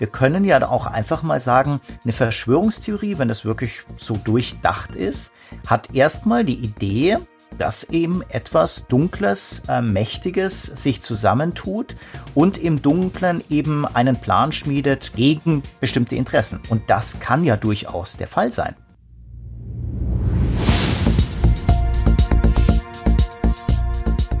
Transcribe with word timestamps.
wir 0.00 0.06
können 0.06 0.44
ja 0.44 0.66
auch 0.66 0.86
einfach 0.86 1.22
mal 1.22 1.40
sagen, 1.40 1.80
eine 2.04 2.14
Verschwörungstheorie, 2.14 3.18
wenn 3.18 3.28
das 3.28 3.44
wirklich 3.44 3.82
so 3.98 4.16
durchdacht 4.16 4.96
ist, 4.96 5.32
hat 5.66 5.94
erstmal 5.94 6.42
die 6.42 6.54
Idee, 6.54 7.18
dass 7.58 7.84
eben 7.84 8.22
etwas 8.30 8.86
Dunkles, 8.86 9.62
äh, 9.68 9.82
Mächtiges 9.82 10.62
sich 10.62 11.02
zusammentut 11.02 11.96
und 12.34 12.56
im 12.56 12.80
Dunklen 12.80 13.44
eben 13.50 13.84
einen 13.84 14.18
Plan 14.18 14.52
schmiedet 14.52 15.12
gegen 15.16 15.62
bestimmte 15.80 16.16
Interessen. 16.16 16.60
Und 16.70 16.88
das 16.88 17.20
kann 17.20 17.44
ja 17.44 17.58
durchaus 17.58 18.16
der 18.16 18.28
Fall 18.28 18.54
sein. 18.54 18.76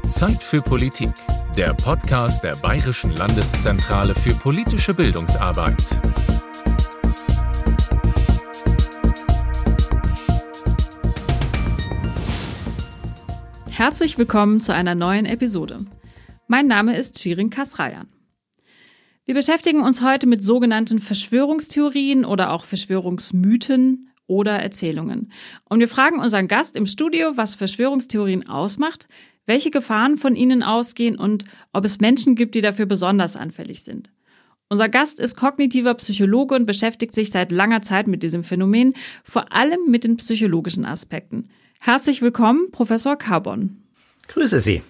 Zeit 0.08 0.42
für 0.42 0.62
Politik, 0.62 1.12
der 1.60 1.74
Podcast 1.74 2.42
der 2.42 2.56
Bayerischen 2.56 3.14
Landeszentrale 3.16 4.14
für 4.14 4.32
politische 4.32 4.94
Bildungsarbeit. 4.94 5.76
Herzlich 13.68 14.16
willkommen 14.16 14.62
zu 14.62 14.72
einer 14.72 14.94
neuen 14.94 15.26
Episode. 15.26 15.84
Mein 16.46 16.66
Name 16.66 16.96
ist 16.96 17.18
Shirin 17.18 17.50
Kasrayan. 17.50 18.08
Wir 19.26 19.34
beschäftigen 19.34 19.82
uns 19.82 20.00
heute 20.00 20.26
mit 20.26 20.42
sogenannten 20.42 20.98
Verschwörungstheorien 20.98 22.24
oder 22.24 22.52
auch 22.52 22.64
Verschwörungsmythen 22.64 24.08
oder 24.26 24.52
Erzählungen. 24.52 25.30
Und 25.68 25.80
wir 25.80 25.88
fragen 25.88 26.20
unseren 26.20 26.48
Gast 26.48 26.74
im 26.74 26.86
Studio, 26.86 27.32
was 27.34 27.54
Verschwörungstheorien 27.54 28.48
ausmacht, 28.48 29.08
welche 29.50 29.72
Gefahren 29.72 30.16
von 30.16 30.36
ihnen 30.36 30.62
ausgehen 30.62 31.18
und 31.18 31.44
ob 31.72 31.84
es 31.84 31.98
Menschen 31.98 32.36
gibt, 32.36 32.54
die 32.54 32.60
dafür 32.60 32.86
besonders 32.86 33.34
anfällig 33.34 33.82
sind. 33.82 34.08
Unser 34.68 34.88
Gast 34.88 35.18
ist 35.18 35.36
kognitiver 35.36 35.94
Psychologe 35.94 36.54
und 36.54 36.66
beschäftigt 36.66 37.16
sich 37.16 37.32
seit 37.32 37.50
langer 37.50 37.82
Zeit 37.82 38.06
mit 38.06 38.22
diesem 38.22 38.44
Phänomen, 38.44 38.94
vor 39.24 39.52
allem 39.52 39.80
mit 39.88 40.04
den 40.04 40.18
psychologischen 40.18 40.84
Aspekten. 40.84 41.48
Herzlich 41.80 42.22
willkommen, 42.22 42.70
Professor 42.70 43.16
Carbon. 43.16 43.82
Grüße 44.28 44.60
Sie. 44.60 44.82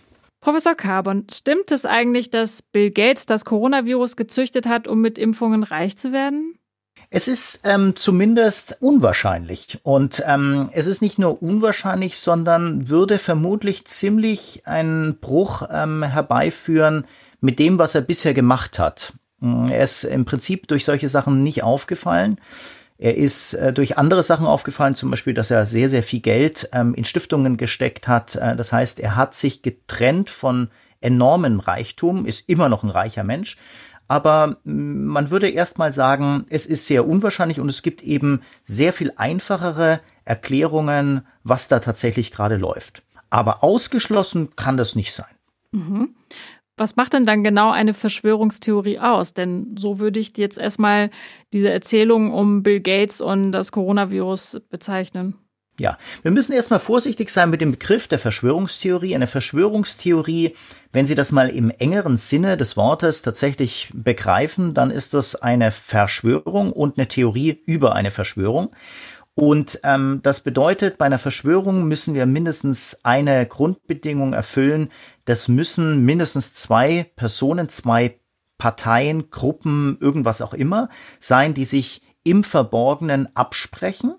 Professor 0.42 0.74
Carbon, 0.74 1.24
stimmt 1.32 1.72
es 1.72 1.86
eigentlich, 1.86 2.28
dass 2.28 2.60
Bill 2.60 2.90
Gates 2.90 3.24
das 3.24 3.46
Coronavirus 3.46 4.16
gezüchtet 4.16 4.66
hat, 4.66 4.86
um 4.86 5.00
mit 5.00 5.16
Impfungen 5.16 5.62
reich 5.62 5.96
zu 5.96 6.12
werden? 6.12 6.59
Es 7.12 7.26
ist 7.26 7.60
ähm, 7.64 7.96
zumindest 7.96 8.76
unwahrscheinlich. 8.80 9.80
Und 9.82 10.22
ähm, 10.26 10.70
es 10.72 10.86
ist 10.86 11.02
nicht 11.02 11.18
nur 11.18 11.42
unwahrscheinlich, 11.42 12.18
sondern 12.18 12.88
würde 12.88 13.18
vermutlich 13.18 13.84
ziemlich 13.84 14.62
einen 14.64 15.18
Bruch 15.18 15.62
ähm, 15.72 16.04
herbeiführen 16.04 17.04
mit 17.40 17.58
dem, 17.58 17.80
was 17.80 17.96
er 17.96 18.02
bisher 18.02 18.32
gemacht 18.32 18.78
hat. 18.78 19.12
Er 19.40 19.82
ist 19.82 20.04
im 20.04 20.24
Prinzip 20.24 20.68
durch 20.68 20.84
solche 20.84 21.08
Sachen 21.08 21.42
nicht 21.42 21.64
aufgefallen. 21.64 22.38
Er 22.96 23.16
ist 23.16 23.54
äh, 23.54 23.72
durch 23.72 23.98
andere 23.98 24.22
Sachen 24.22 24.46
aufgefallen, 24.46 24.94
zum 24.94 25.10
Beispiel, 25.10 25.34
dass 25.34 25.50
er 25.50 25.66
sehr, 25.66 25.88
sehr 25.88 26.02
viel 26.04 26.20
Geld 26.20 26.68
ähm, 26.72 26.94
in 26.94 27.06
Stiftungen 27.06 27.56
gesteckt 27.56 28.06
hat. 28.06 28.36
Äh, 28.36 28.54
das 28.54 28.72
heißt, 28.72 29.00
er 29.00 29.16
hat 29.16 29.34
sich 29.34 29.62
getrennt 29.62 30.30
von 30.30 30.68
enormem 31.00 31.60
Reichtum, 31.60 32.26
ist 32.26 32.48
immer 32.48 32.68
noch 32.68 32.82
ein 32.82 32.90
reicher 32.90 33.24
Mensch. 33.24 33.56
Aber 34.10 34.56
mm, 34.64 35.06
man 35.06 35.30
würde 35.30 35.48
erstmal 35.48 35.92
sagen, 35.92 36.44
es 36.50 36.66
ist 36.66 36.88
sehr 36.88 37.06
unwahrscheinlich 37.06 37.60
und 37.60 37.68
es 37.68 37.82
gibt 37.82 38.02
eben 38.02 38.40
sehr 38.64 38.92
viel 38.92 39.12
einfachere 39.14 40.00
Erklärungen, 40.24 41.24
was 41.44 41.68
da 41.68 41.78
tatsächlich 41.78 42.32
gerade 42.32 42.56
läuft. 42.56 43.04
Aber 43.30 43.62
ausgeschlossen 43.62 44.56
kann 44.56 44.76
das 44.76 44.96
nicht 44.96 45.12
sein. 45.12 45.30
Mhm. 45.70 46.16
Was 46.76 46.96
macht 46.96 47.12
denn 47.12 47.24
dann 47.24 47.44
genau 47.44 47.70
eine 47.70 47.94
Verschwörungstheorie 47.94 48.98
aus? 48.98 49.32
Denn 49.32 49.76
so 49.78 50.00
würde 50.00 50.18
ich 50.18 50.36
jetzt 50.36 50.58
erstmal 50.58 51.10
diese 51.52 51.70
Erzählung 51.70 52.32
um 52.32 52.64
Bill 52.64 52.80
Gates 52.80 53.20
und 53.20 53.52
das 53.52 53.70
Coronavirus 53.70 54.60
bezeichnen. 54.70 55.34
Ja, 55.80 55.96
wir 56.20 56.30
müssen 56.30 56.52
erstmal 56.52 56.78
vorsichtig 56.78 57.30
sein 57.30 57.48
mit 57.48 57.62
dem 57.62 57.70
Begriff 57.70 58.06
der 58.06 58.18
Verschwörungstheorie. 58.18 59.14
Eine 59.14 59.26
Verschwörungstheorie, 59.26 60.54
wenn 60.92 61.06
Sie 61.06 61.14
das 61.14 61.32
mal 61.32 61.48
im 61.48 61.70
engeren 61.70 62.18
Sinne 62.18 62.58
des 62.58 62.76
Wortes 62.76 63.22
tatsächlich 63.22 63.90
begreifen, 63.94 64.74
dann 64.74 64.90
ist 64.90 65.14
das 65.14 65.36
eine 65.36 65.72
Verschwörung 65.72 66.70
und 66.70 66.98
eine 66.98 67.08
Theorie 67.08 67.62
über 67.64 67.94
eine 67.94 68.10
Verschwörung. 68.10 68.74
Und 69.34 69.80
ähm, 69.82 70.20
das 70.22 70.40
bedeutet, 70.40 70.98
bei 70.98 71.06
einer 71.06 71.18
Verschwörung 71.18 71.88
müssen 71.88 72.12
wir 72.12 72.26
mindestens 72.26 73.00
eine 73.02 73.46
Grundbedingung 73.46 74.34
erfüllen. 74.34 74.90
Das 75.24 75.48
müssen 75.48 76.04
mindestens 76.04 76.52
zwei 76.52 77.10
Personen, 77.16 77.70
zwei 77.70 78.20
Parteien, 78.58 79.30
Gruppen, 79.30 79.96
irgendwas 79.98 80.42
auch 80.42 80.52
immer 80.52 80.90
sein, 81.20 81.54
die 81.54 81.64
sich 81.64 82.02
im 82.22 82.44
Verborgenen 82.44 83.34
absprechen. 83.34 84.16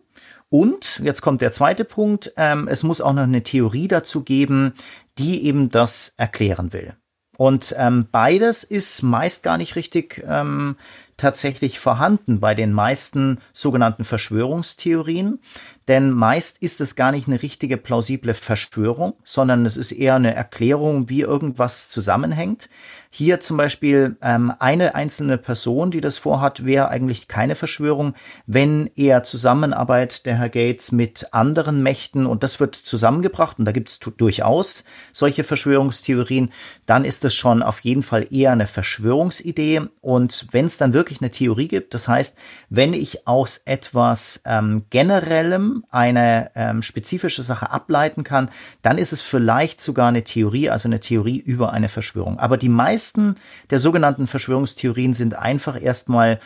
Und 0.51 0.99
jetzt 1.01 1.21
kommt 1.21 1.41
der 1.41 1.53
zweite 1.53 1.85
Punkt, 1.85 2.33
ähm, 2.35 2.67
es 2.67 2.83
muss 2.83 2.99
auch 2.99 3.13
noch 3.13 3.23
eine 3.23 3.41
Theorie 3.41 3.87
dazu 3.87 4.21
geben, 4.21 4.73
die 5.17 5.45
eben 5.45 5.69
das 5.69 6.13
erklären 6.17 6.73
will. 6.73 6.93
Und 7.37 7.73
ähm, 7.77 8.09
beides 8.11 8.65
ist 8.65 9.01
meist 9.01 9.43
gar 9.43 9.57
nicht 9.57 9.77
richtig 9.77 10.21
ähm, 10.27 10.75
tatsächlich 11.15 11.79
vorhanden 11.79 12.41
bei 12.41 12.53
den 12.53 12.73
meisten 12.73 13.39
sogenannten 13.53 14.03
Verschwörungstheorien. 14.03 15.39
Denn 15.87 16.11
meist 16.11 16.59
ist 16.59 16.79
es 16.79 16.95
gar 16.95 17.11
nicht 17.11 17.27
eine 17.27 17.41
richtige 17.41 17.77
plausible 17.77 18.33
Verschwörung, 18.33 19.13
sondern 19.23 19.65
es 19.65 19.77
ist 19.77 19.91
eher 19.91 20.15
eine 20.15 20.33
Erklärung, 20.35 21.09
wie 21.09 21.21
irgendwas 21.21 21.89
zusammenhängt. 21.89 22.69
Hier 23.13 23.41
zum 23.41 23.57
Beispiel 23.57 24.15
ähm, 24.21 24.53
eine 24.59 24.95
einzelne 24.95 25.37
Person, 25.37 25.91
die 25.91 25.99
das 25.99 26.17
vorhat, 26.17 26.65
wäre 26.65 26.87
eigentlich 26.87 27.27
keine 27.27 27.55
Verschwörung, 27.55 28.13
wenn 28.45 28.89
eher 28.95 29.23
Zusammenarbeit 29.23 30.25
der 30.25 30.37
Herr 30.37 30.47
Gates 30.47 30.93
mit 30.93 31.33
anderen 31.33 31.83
Mächten 31.83 32.25
und 32.25 32.41
das 32.41 32.61
wird 32.61 32.73
zusammengebracht 32.73 33.59
und 33.59 33.65
da 33.65 33.73
gibt 33.73 33.89
es 33.89 33.99
durchaus 33.99 34.85
solche 35.11 35.43
Verschwörungstheorien, 35.43 36.51
dann 36.85 37.03
ist 37.03 37.25
das 37.25 37.33
schon 37.33 37.63
auf 37.63 37.81
jeden 37.81 38.03
Fall 38.03 38.33
eher 38.33 38.53
eine 38.53 38.67
Verschwörungsidee 38.67 39.81
und 39.99 40.47
wenn 40.51 40.67
es 40.67 40.77
dann 40.77 40.93
wirklich 40.93 41.19
eine 41.19 41.31
Theorie 41.31 41.67
gibt, 41.67 41.93
das 41.93 42.07
heißt, 42.07 42.37
wenn 42.69 42.93
ich 42.93 43.27
aus 43.27 43.61
etwas 43.65 44.41
ähm, 44.45 44.85
generellem 44.89 45.70
eine 45.89 46.51
ähm, 46.55 46.81
spezifische 46.81 47.43
Sache 47.43 47.71
ableiten 47.71 48.23
kann, 48.23 48.49
dann 48.81 48.97
ist 48.97 49.13
es 49.13 49.21
vielleicht 49.21 49.81
sogar 49.81 50.09
eine 50.09 50.23
Theorie, 50.23 50.69
also 50.69 50.87
eine 50.87 50.99
Theorie 50.99 51.37
über 51.37 51.71
eine 51.71 51.89
Verschwörung. 51.89 52.39
Aber 52.39 52.57
die 52.57 52.69
meisten 52.69 53.21
meisten 53.21 53.35
der 53.69 53.79
sogenannten 53.79 54.27
Verschwörungstheorien 54.27 55.13
sind 55.13 55.35
einfach 55.35 55.81
erstmal 55.81 56.39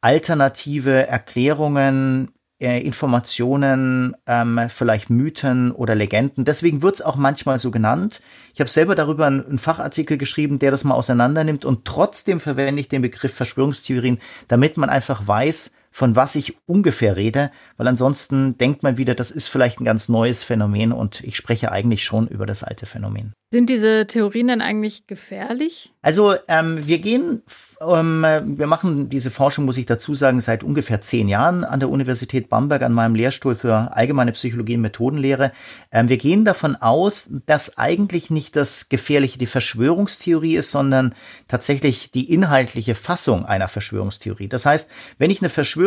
alternative 0.00 1.06
Erklärungen, 1.06 2.30
äh, 2.60 2.80
Informationen, 2.80 4.16
ähm, 4.26 4.60
vielleicht 4.68 5.10
Mythen 5.10 5.72
oder 5.72 5.94
Legenden. 5.94 6.44
Deswegen 6.44 6.82
wird 6.82 6.96
es 6.96 7.02
auch 7.02 7.16
manchmal 7.16 7.58
so 7.58 7.70
genannt. 7.70 8.20
Ich 8.54 8.60
habe 8.60 8.70
selber 8.70 8.94
darüber 8.94 9.26
einen, 9.26 9.44
einen, 9.44 9.58
Fachartikel 9.58 10.18
geschrieben, 10.18 10.58
der 10.58 10.70
das 10.70 10.84
mal 10.84 10.94
auseinandernimmt 10.94 11.64
und 11.64 11.84
trotzdem 11.84 12.40
verwende 12.40 12.80
ich 12.80 12.88
den 12.88 13.02
Begriff 13.02 13.34
Verschwörungstheorien, 13.34 14.18
damit 14.48 14.76
man 14.76 14.88
einfach 14.88 15.26
weiß, 15.26 15.72
von 15.92 16.16
was 16.16 16.34
ich 16.34 16.56
ungefähr 16.66 17.16
rede, 17.16 17.50
weil 17.76 17.86
ansonsten 17.86 18.56
denkt 18.56 18.82
man 18.82 18.96
wieder, 18.96 19.14
das 19.14 19.30
ist 19.30 19.48
vielleicht 19.48 19.78
ein 19.78 19.84
ganz 19.84 20.08
neues 20.08 20.42
Phänomen 20.42 20.92
und 20.92 21.22
ich 21.22 21.36
spreche 21.36 21.70
eigentlich 21.70 22.02
schon 22.02 22.26
über 22.26 22.46
das 22.46 22.64
alte 22.64 22.86
Phänomen. 22.86 23.34
Sind 23.52 23.68
diese 23.68 24.06
Theorien 24.06 24.48
denn 24.48 24.62
eigentlich 24.62 25.06
gefährlich? 25.06 25.92
Also 26.00 26.34
ähm, 26.48 26.86
wir 26.86 26.98
gehen, 27.00 27.42
ähm, 27.86 28.24
wir 28.56 28.66
machen 28.66 29.10
diese 29.10 29.30
Forschung, 29.30 29.66
muss 29.66 29.76
ich 29.76 29.84
dazu 29.84 30.14
sagen, 30.14 30.40
seit 30.40 30.64
ungefähr 30.64 31.02
zehn 31.02 31.28
Jahren 31.28 31.62
an 31.62 31.78
der 31.78 31.90
Universität 31.90 32.48
Bamberg 32.48 32.80
an 32.80 32.94
meinem 32.94 33.14
Lehrstuhl 33.14 33.54
für 33.54 33.94
allgemeine 33.94 34.32
Psychologie 34.32 34.76
und 34.76 34.80
Methodenlehre. 34.80 35.52
Ähm, 35.90 36.08
wir 36.08 36.16
gehen 36.16 36.46
davon 36.46 36.76
aus, 36.76 37.28
dass 37.44 37.76
eigentlich 37.76 38.30
nicht 38.30 38.56
das 38.56 38.88
Gefährliche 38.88 39.38
die 39.38 39.46
Verschwörungstheorie 39.46 40.56
ist, 40.56 40.70
sondern 40.70 41.14
tatsächlich 41.46 42.10
die 42.10 42.32
inhaltliche 42.32 42.94
Fassung 42.94 43.44
einer 43.44 43.68
Verschwörungstheorie. 43.68 44.48
Das 44.48 44.64
heißt, 44.64 44.90
wenn 45.18 45.30
ich 45.30 45.42
eine 45.42 45.50
Verschwörungstheorie 45.50 45.81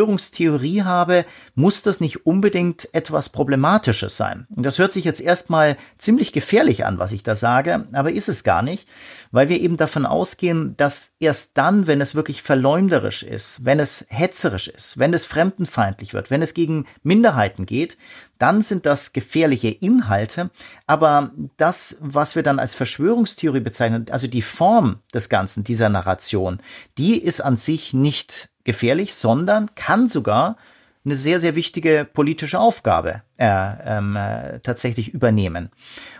habe, 0.84 1.24
muss 1.54 1.82
das 1.82 2.00
nicht 2.00 2.26
unbedingt 2.26 2.88
etwas 2.92 3.28
Problematisches 3.28 4.16
sein. 4.16 4.46
Und 4.54 4.64
das 4.64 4.78
hört 4.78 4.92
sich 4.92 5.04
jetzt 5.04 5.20
erstmal 5.20 5.76
ziemlich 5.98 6.32
gefährlich 6.32 6.84
an, 6.84 6.98
was 6.98 7.12
ich 7.12 7.22
da 7.22 7.36
sage, 7.36 7.86
aber 7.92 8.12
ist 8.12 8.28
es 8.28 8.44
gar 8.44 8.62
nicht, 8.62 8.88
weil 9.30 9.48
wir 9.48 9.60
eben 9.60 9.76
davon 9.76 10.06
ausgehen, 10.06 10.76
dass 10.76 11.12
erst 11.20 11.52
dann, 11.58 11.86
wenn 11.86 12.00
es 12.00 12.14
wirklich 12.14 12.42
verleumderisch 12.42 13.22
ist, 13.22 13.64
wenn 13.64 13.80
es 13.80 14.06
hetzerisch 14.08 14.68
ist, 14.68 14.98
wenn 14.98 15.14
es 15.14 15.26
fremdenfeindlich 15.26 16.14
wird, 16.14 16.30
wenn 16.30 16.42
es 16.42 16.54
gegen 16.54 16.86
Minderheiten 17.02 17.66
geht, 17.66 17.96
dann 18.38 18.62
sind 18.62 18.86
das 18.86 19.12
gefährliche 19.12 19.68
Inhalte. 19.68 20.50
Aber 20.86 21.30
das, 21.56 21.98
was 22.00 22.36
wir 22.36 22.42
dann 22.42 22.58
als 22.58 22.74
Verschwörungstheorie 22.74 23.60
bezeichnen, 23.60 24.06
also 24.10 24.26
die 24.26 24.42
Form 24.42 25.00
des 25.14 25.28
Ganzen, 25.28 25.64
dieser 25.64 25.88
Narration, 25.88 26.60
die 26.98 27.20
ist 27.20 27.40
an 27.40 27.56
sich 27.56 27.94
nicht 27.94 28.50
gefährlich, 28.66 29.14
sondern 29.14 29.74
kann 29.74 30.08
sogar 30.08 30.56
eine 31.06 31.16
sehr, 31.16 31.40
sehr 31.40 31.54
wichtige 31.54 32.04
politische 32.04 32.58
Aufgabe 32.58 33.22
äh, 33.38 33.46
ähm, 33.84 34.16
äh, 34.16 34.58
tatsächlich 34.60 35.14
übernehmen. 35.14 35.70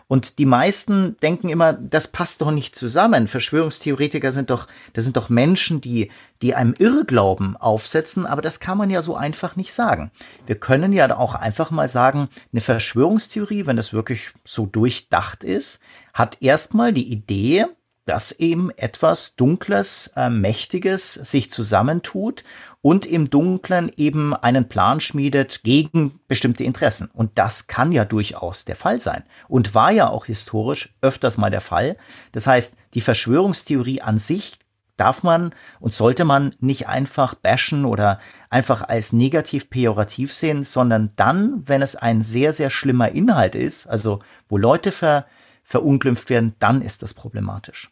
Und 0.09 0.39
die 0.39 0.47
meisten 0.47 1.17
denken 1.19 1.49
immer, 1.49 1.73
das 1.73 2.09
passt 2.09 2.41
doch 2.41 2.53
nicht 2.53 2.77
zusammen. 2.77 3.27
Verschwörungstheoretiker 3.27 4.31
sind 4.31 4.51
doch, 4.51 4.69
das 4.93 5.03
sind 5.03 5.17
doch 5.17 5.29
Menschen, 5.29 5.81
die, 5.81 6.13
die 6.43 6.55
einem 6.55 6.75
Irrglauben 6.79 7.57
aufsetzen, 7.57 8.25
aber 8.25 8.41
das 8.41 8.61
kann 8.61 8.79
man 8.79 8.89
ja 8.89 9.03
so 9.03 9.17
einfach 9.17 9.57
nicht 9.57 9.73
sagen. 9.73 10.13
Wir 10.47 10.55
können 10.55 10.93
ja 10.93 11.17
auch 11.17 11.35
einfach 11.35 11.73
mal 11.73 11.89
sagen, 11.89 12.29
eine 12.53 12.61
Verschwörungstheorie, 12.61 13.67
wenn 13.67 13.77
das 13.77 13.93
wirklich 13.93 14.31
so 14.45 14.67
durchdacht 14.67 15.43
ist, 15.43 15.81
hat 16.15 16.41
erstmal 16.41 16.93
die 16.93 17.11
Idee, 17.11 17.67
dass 18.07 18.33
eben 18.33 18.71
etwas 18.71 19.37
Dunkles, 19.37 20.13
äh, 20.17 20.31
Mächtiges 20.31 21.15
sich 21.15 21.51
zusammentut 21.51 22.45
und 22.81 23.05
im 23.05 23.31
Dunklen 23.31 23.91
eben 23.97 24.33
einen 24.33 24.69
Plan 24.69 25.01
schmiedet 25.01 25.65
gegen 25.65 26.21
bestimmte 26.29 26.65
Interessen. 26.65 27.11
Und 27.13 27.33
das 27.37 27.67
kann 27.67 27.91
ja 27.93 28.05
durchaus 28.05 28.65
der 28.65 28.77
Fall 28.77 29.01
sein 29.01 29.25
und 29.49 29.75
war 29.75 29.91
ja 29.91 30.09
auch 30.09 30.27
historisch 30.27 30.95
öfters 31.03 31.37
mal 31.37 31.51
der 31.51 31.61
Fall. 31.61 31.97
Das 32.33 32.47
heißt, 32.47 32.77
die 32.95 33.01
Verschwörungstheorie 33.01 34.01
an 34.01 34.19
sich 34.19 34.59
darf 34.97 35.25
man 35.25 35.53
und 35.81 35.95
sollte 35.95 36.25
man 36.25 36.55
nicht 36.61 36.87
einfach 36.87 37.35
bashen 37.35 37.85
oder 37.85 38.21
einfach 38.51 38.89
als 38.89 39.13
negativ 39.13 39.69
pejorativ 39.69 40.33
sehen, 40.33 40.63
sondern 40.63 41.11
dann, 41.17 41.63
wenn 41.67 41.83
es 41.83 41.97
ein 41.97 42.23
sehr, 42.23 42.53
sehr 42.53 42.71
schlimmer 42.71 43.11
Inhalt 43.11 43.57
ist, 43.57 43.89
also 43.89 44.21
wo 44.49 44.57
Leute 44.57 44.93
ver, 44.93 45.27
verunglimpft 45.65 46.31
werden, 46.31 46.55
dann 46.61 46.83
ist 46.83 47.03
das 47.03 47.13
problematisch. 47.13 47.91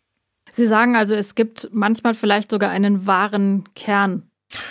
Sie 0.55 0.67
sagen 0.67 0.97
also, 0.97 1.15
es 1.15 1.35
gibt 1.35 1.69
manchmal 1.73 2.15
vielleicht 2.15 2.51
sogar 2.51 2.71
einen 2.71 3.07
wahren 3.07 3.65
Kern 3.75 4.31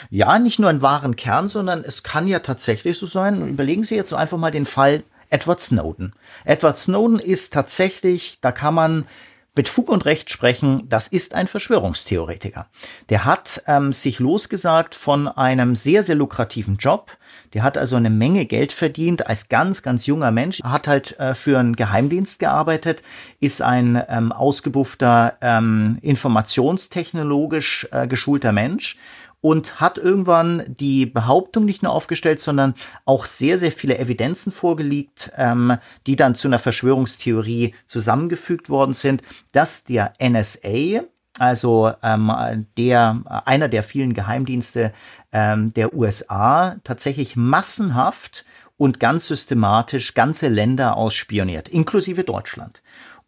ja, 0.10 0.40
nicht 0.40 0.60
nur 0.60 0.70
einen 0.70 0.82
wahren 0.82 1.16
Kern, 1.16 1.50
sondern 1.50 1.84
es 1.84 2.04
kann 2.04 2.28
ja 2.28 2.40
tatsächlich 2.40 2.98
so 2.98 3.06
sein. 3.06 3.48
Überlegen 3.48 3.84
Sie 3.84 3.96
jetzt 3.96 4.14
einfach 4.14 4.38
mal 4.38 4.52
den 4.52 4.66
Fall 4.66 5.04
Edward 5.30 5.60
Snowden. 5.60 6.14
Edward 6.46 6.78
Snowden 6.78 7.20
ist 7.20 7.54
tatsächlich, 7.54 8.40
da 8.40 8.52
kann 8.52 8.74
man 8.74 9.06
mit 9.56 9.70
Fug 9.70 9.90
und 9.90 10.06
Recht 10.06 10.32
sprechen, 10.32 10.84
das 10.90 11.08
ist 11.08 11.36
ein 11.36 11.48
Verschwörungstheoretiker. 11.48 12.68
Der 13.10 13.26
hat 13.26 13.64
ähm, 13.68 13.94
sich 13.94 14.20
losgesagt 14.20 14.96
von 14.96 15.28
einem 15.28 15.76
sehr, 15.76 16.02
sehr 16.02 16.16
lukrativen 16.16 16.78
Job. 16.78 17.18
Der 17.54 17.62
hat 17.62 17.78
also 17.78 17.96
eine 17.96 18.10
Menge 18.10 18.46
Geld 18.46 18.72
verdient 18.72 19.28
als 19.28 19.50
ganz, 19.50 19.84
ganz 19.84 20.08
junger 20.08 20.32
Mensch. 20.32 20.62
Hat 20.64 20.88
halt 20.88 21.20
äh, 21.20 21.36
für 21.36 21.60
einen 21.60 21.76
Geheimdienst 21.76 22.40
gearbeitet, 22.40 23.04
ist 23.40 23.62
ein 23.62 24.02
ähm, 24.10 24.32
ausgebuffter, 24.32 25.38
ähm, 25.42 26.00
informationstechnologisch 26.02 27.88
äh, 27.92 28.08
geschulter 28.08 28.54
Mensch 28.54 28.98
und 29.44 29.82
hat 29.82 29.98
irgendwann 29.98 30.64
die 30.68 31.06
Behauptung 31.06 31.66
nicht 31.66 31.84
nur 31.84 31.92
aufgestellt, 31.92 32.40
sondern 32.40 32.76
auch 33.04 33.26
sehr, 33.26 33.60
sehr 33.60 33.74
viele 33.74 34.00
Evidenzen 34.00 34.54
vorgelegt, 34.54 35.34
ähm, 35.36 35.78
die 36.08 36.16
dann 36.16 36.34
zu 36.34 36.48
einer 36.48 36.60
Verschwörungstheorie 36.60 37.76
zusammengefügt 37.86 38.70
worden 38.70 38.94
sind, 38.94 39.22
dass 39.52 39.84
der 39.84 40.14
NSA, 40.18 41.02
also 41.40 41.92
ähm, 42.02 42.32
der 42.78 43.22
einer 43.46 43.68
der 43.68 43.84
vielen 43.84 44.14
Geheimdienste 44.14 44.94
ähm, 45.34 45.74
der 45.74 45.94
USA, 45.94 46.78
tatsächlich 46.86 47.36
massenhaft 47.36 48.46
und 48.78 49.02
ganz 49.02 49.28
systematisch 49.28 50.14
ganze 50.14 50.48
Länder 50.48 50.96
ausspioniert, 50.96 51.68
inklusive 51.68 52.24
Deutschland. 52.24 52.82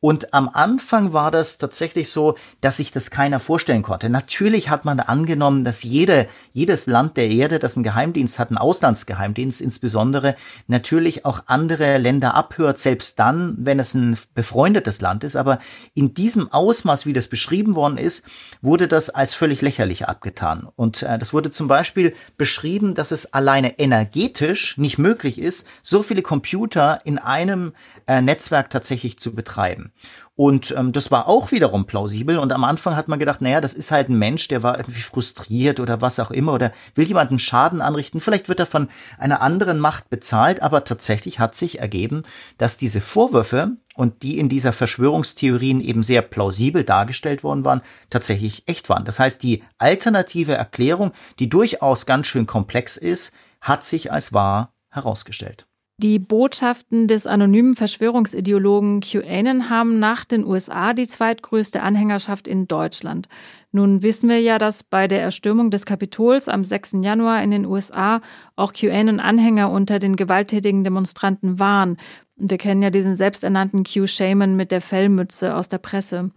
Und 0.05 0.35
am 0.35 0.49
Anfang 0.53 1.13
war 1.13 1.31
das 1.31 1.57
tatsächlich 1.57 2.11
so, 2.11 2.35
dass 2.61 2.77
sich 2.77 2.91
das 2.91 3.09
keiner 3.09 3.39
vorstellen 3.39 3.81
konnte. 3.81 4.07
Natürlich 4.07 4.69
hat 4.69 4.85
man 4.85 4.99
angenommen, 4.99 5.63
dass 5.63 5.81
jede, 5.81 6.27
jedes 6.53 6.85
Land 6.85 7.17
der 7.17 7.27
Erde, 7.27 7.57
das 7.57 7.75
einen 7.75 7.83
Geheimdienst 7.85 8.37
hat, 8.37 8.49
einen 8.49 8.59
Auslandsgeheimdienst 8.59 9.61
insbesondere, 9.61 10.35
natürlich 10.67 11.25
auch 11.25 11.45
andere 11.47 11.97
Länder 11.97 12.35
abhört, 12.35 12.77
selbst 12.77 13.17
dann, 13.17 13.55
wenn 13.57 13.79
es 13.79 13.95
ein 13.95 14.15
befreundetes 14.35 15.01
Land 15.01 15.23
ist. 15.23 15.35
Aber 15.35 15.57
in 15.95 16.13
diesem 16.13 16.51
Ausmaß, 16.51 17.07
wie 17.07 17.13
das 17.13 17.27
beschrieben 17.27 17.73
worden 17.73 17.97
ist, 17.97 18.27
wurde 18.61 18.87
das 18.87 19.09
als 19.09 19.33
völlig 19.33 19.63
lächerlich 19.63 20.07
abgetan. 20.07 20.67
Und 20.75 21.01
äh, 21.01 21.17
das 21.17 21.33
wurde 21.33 21.49
zum 21.49 21.67
Beispiel 21.67 22.13
beschrieben, 22.37 22.93
dass 22.93 23.09
es 23.09 23.33
alleine 23.33 23.79
energetisch 23.79 24.77
nicht 24.77 24.99
möglich 24.99 25.39
ist, 25.39 25.67
so 25.81 26.03
viele 26.03 26.21
Computer 26.21 26.99
in 27.05 27.17
einem 27.17 27.73
äh, 28.05 28.21
Netzwerk 28.21 28.69
tatsächlich 28.69 29.17
zu 29.17 29.33
betreiben. 29.33 29.93
Und 30.35 30.73
ähm, 30.77 30.91
das 30.91 31.11
war 31.11 31.27
auch 31.27 31.51
wiederum 31.51 31.85
plausibel. 31.85 32.37
Und 32.37 32.51
am 32.51 32.63
Anfang 32.63 32.95
hat 32.95 33.07
man 33.07 33.19
gedacht, 33.19 33.41
naja, 33.41 33.61
das 33.61 33.73
ist 33.73 33.91
halt 33.91 34.09
ein 34.09 34.19
Mensch, 34.19 34.47
der 34.49 34.63
war 34.63 34.77
irgendwie 34.77 35.01
frustriert 35.01 35.79
oder 35.79 36.01
was 36.01 36.19
auch 36.19 36.31
immer 36.31 36.53
oder 36.53 36.73
will 36.93 37.05
jemanden 37.05 37.39
Schaden 37.39 37.81
anrichten. 37.81 38.19
Vielleicht 38.19 38.49
wird 38.49 38.59
er 38.59 38.65
von 38.65 38.89
einer 39.17 39.41
anderen 39.41 39.79
Macht 39.79 40.09
bezahlt. 40.09 40.61
Aber 40.61 40.83
tatsächlich 40.83 41.39
hat 41.39 41.55
sich 41.55 41.79
ergeben, 41.79 42.23
dass 42.57 42.77
diese 42.77 42.99
Vorwürfe 42.99 43.77
und 43.95 44.23
die 44.23 44.37
in 44.37 44.49
dieser 44.49 44.73
Verschwörungstheorien 44.73 45.79
eben 45.79 46.03
sehr 46.03 46.21
plausibel 46.21 46.83
dargestellt 46.83 47.43
worden 47.43 47.63
waren, 47.63 47.81
tatsächlich 48.09 48.67
echt 48.67 48.89
waren. 48.89 49.05
Das 49.05 49.19
heißt, 49.19 49.41
die 49.41 49.63
alternative 49.77 50.53
Erklärung, 50.53 51.11
die 51.39 51.47
durchaus 51.47 52.05
ganz 52.05 52.27
schön 52.27 52.45
komplex 52.45 52.97
ist, 52.97 53.33
hat 53.61 53.85
sich 53.85 54.11
als 54.11 54.33
wahr 54.33 54.73
herausgestellt. 54.89 55.65
Die 55.97 56.19
Botschaften 56.19 57.07
des 57.07 57.25
anonymen 57.25 57.77
Verschwörungsideologen 57.77 58.99
QAnon 58.99 59.69
haben 59.69 59.97
nach 59.97 60.25
den 60.25 60.45
USA 60.45 60.91
die 60.91 61.07
zweitgrößte 61.07 61.81
Anhängerschaft 61.81 62.49
in 62.49 62.67
Deutschland. 62.67 63.29
Nun 63.71 64.03
wissen 64.03 64.27
wir 64.27 64.41
ja, 64.41 64.57
dass 64.57 64.83
bei 64.83 65.07
der 65.07 65.21
Erstürmung 65.21 65.71
des 65.71 65.85
Kapitols 65.85 66.49
am 66.49 66.65
6. 66.65 66.97
Januar 67.01 67.41
in 67.41 67.51
den 67.51 67.65
USA 67.65 68.19
auch 68.57 68.73
QAnon-Anhänger 68.73 69.71
unter 69.71 69.97
den 69.97 70.17
gewalttätigen 70.17 70.83
Demonstranten 70.83 71.59
waren. 71.59 71.95
Wir 72.35 72.57
kennen 72.57 72.81
ja 72.81 72.89
diesen 72.89 73.15
selbsternannten 73.15 73.85
Q-Shaman 73.85 74.57
mit 74.57 74.73
der 74.73 74.81
Fellmütze 74.81 75.55
aus 75.55 75.69
der 75.69 75.77
Presse. 75.77 76.31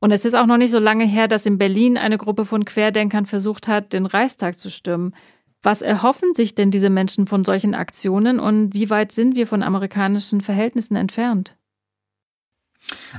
Und 0.00 0.12
es 0.12 0.24
ist 0.24 0.34
auch 0.34 0.46
noch 0.46 0.56
nicht 0.56 0.70
so 0.70 0.78
lange 0.78 1.04
her, 1.04 1.28
dass 1.28 1.44
in 1.44 1.58
Berlin 1.58 1.98
eine 1.98 2.16
Gruppe 2.16 2.46
von 2.46 2.64
Querdenkern 2.64 3.26
versucht 3.26 3.68
hat, 3.68 3.92
den 3.92 4.06
Reichstag 4.06 4.58
zu 4.58 4.70
stürmen. 4.70 5.14
Was 5.62 5.82
erhoffen 5.82 6.34
sich 6.34 6.54
denn 6.54 6.70
diese 6.70 6.90
Menschen 6.90 7.26
von 7.26 7.44
solchen 7.44 7.74
Aktionen 7.74 8.38
und 8.38 8.74
wie 8.74 8.90
weit 8.90 9.12
sind 9.12 9.34
wir 9.34 9.46
von 9.46 9.62
amerikanischen 9.62 10.40
Verhältnissen 10.40 10.96
entfernt? 10.96 11.56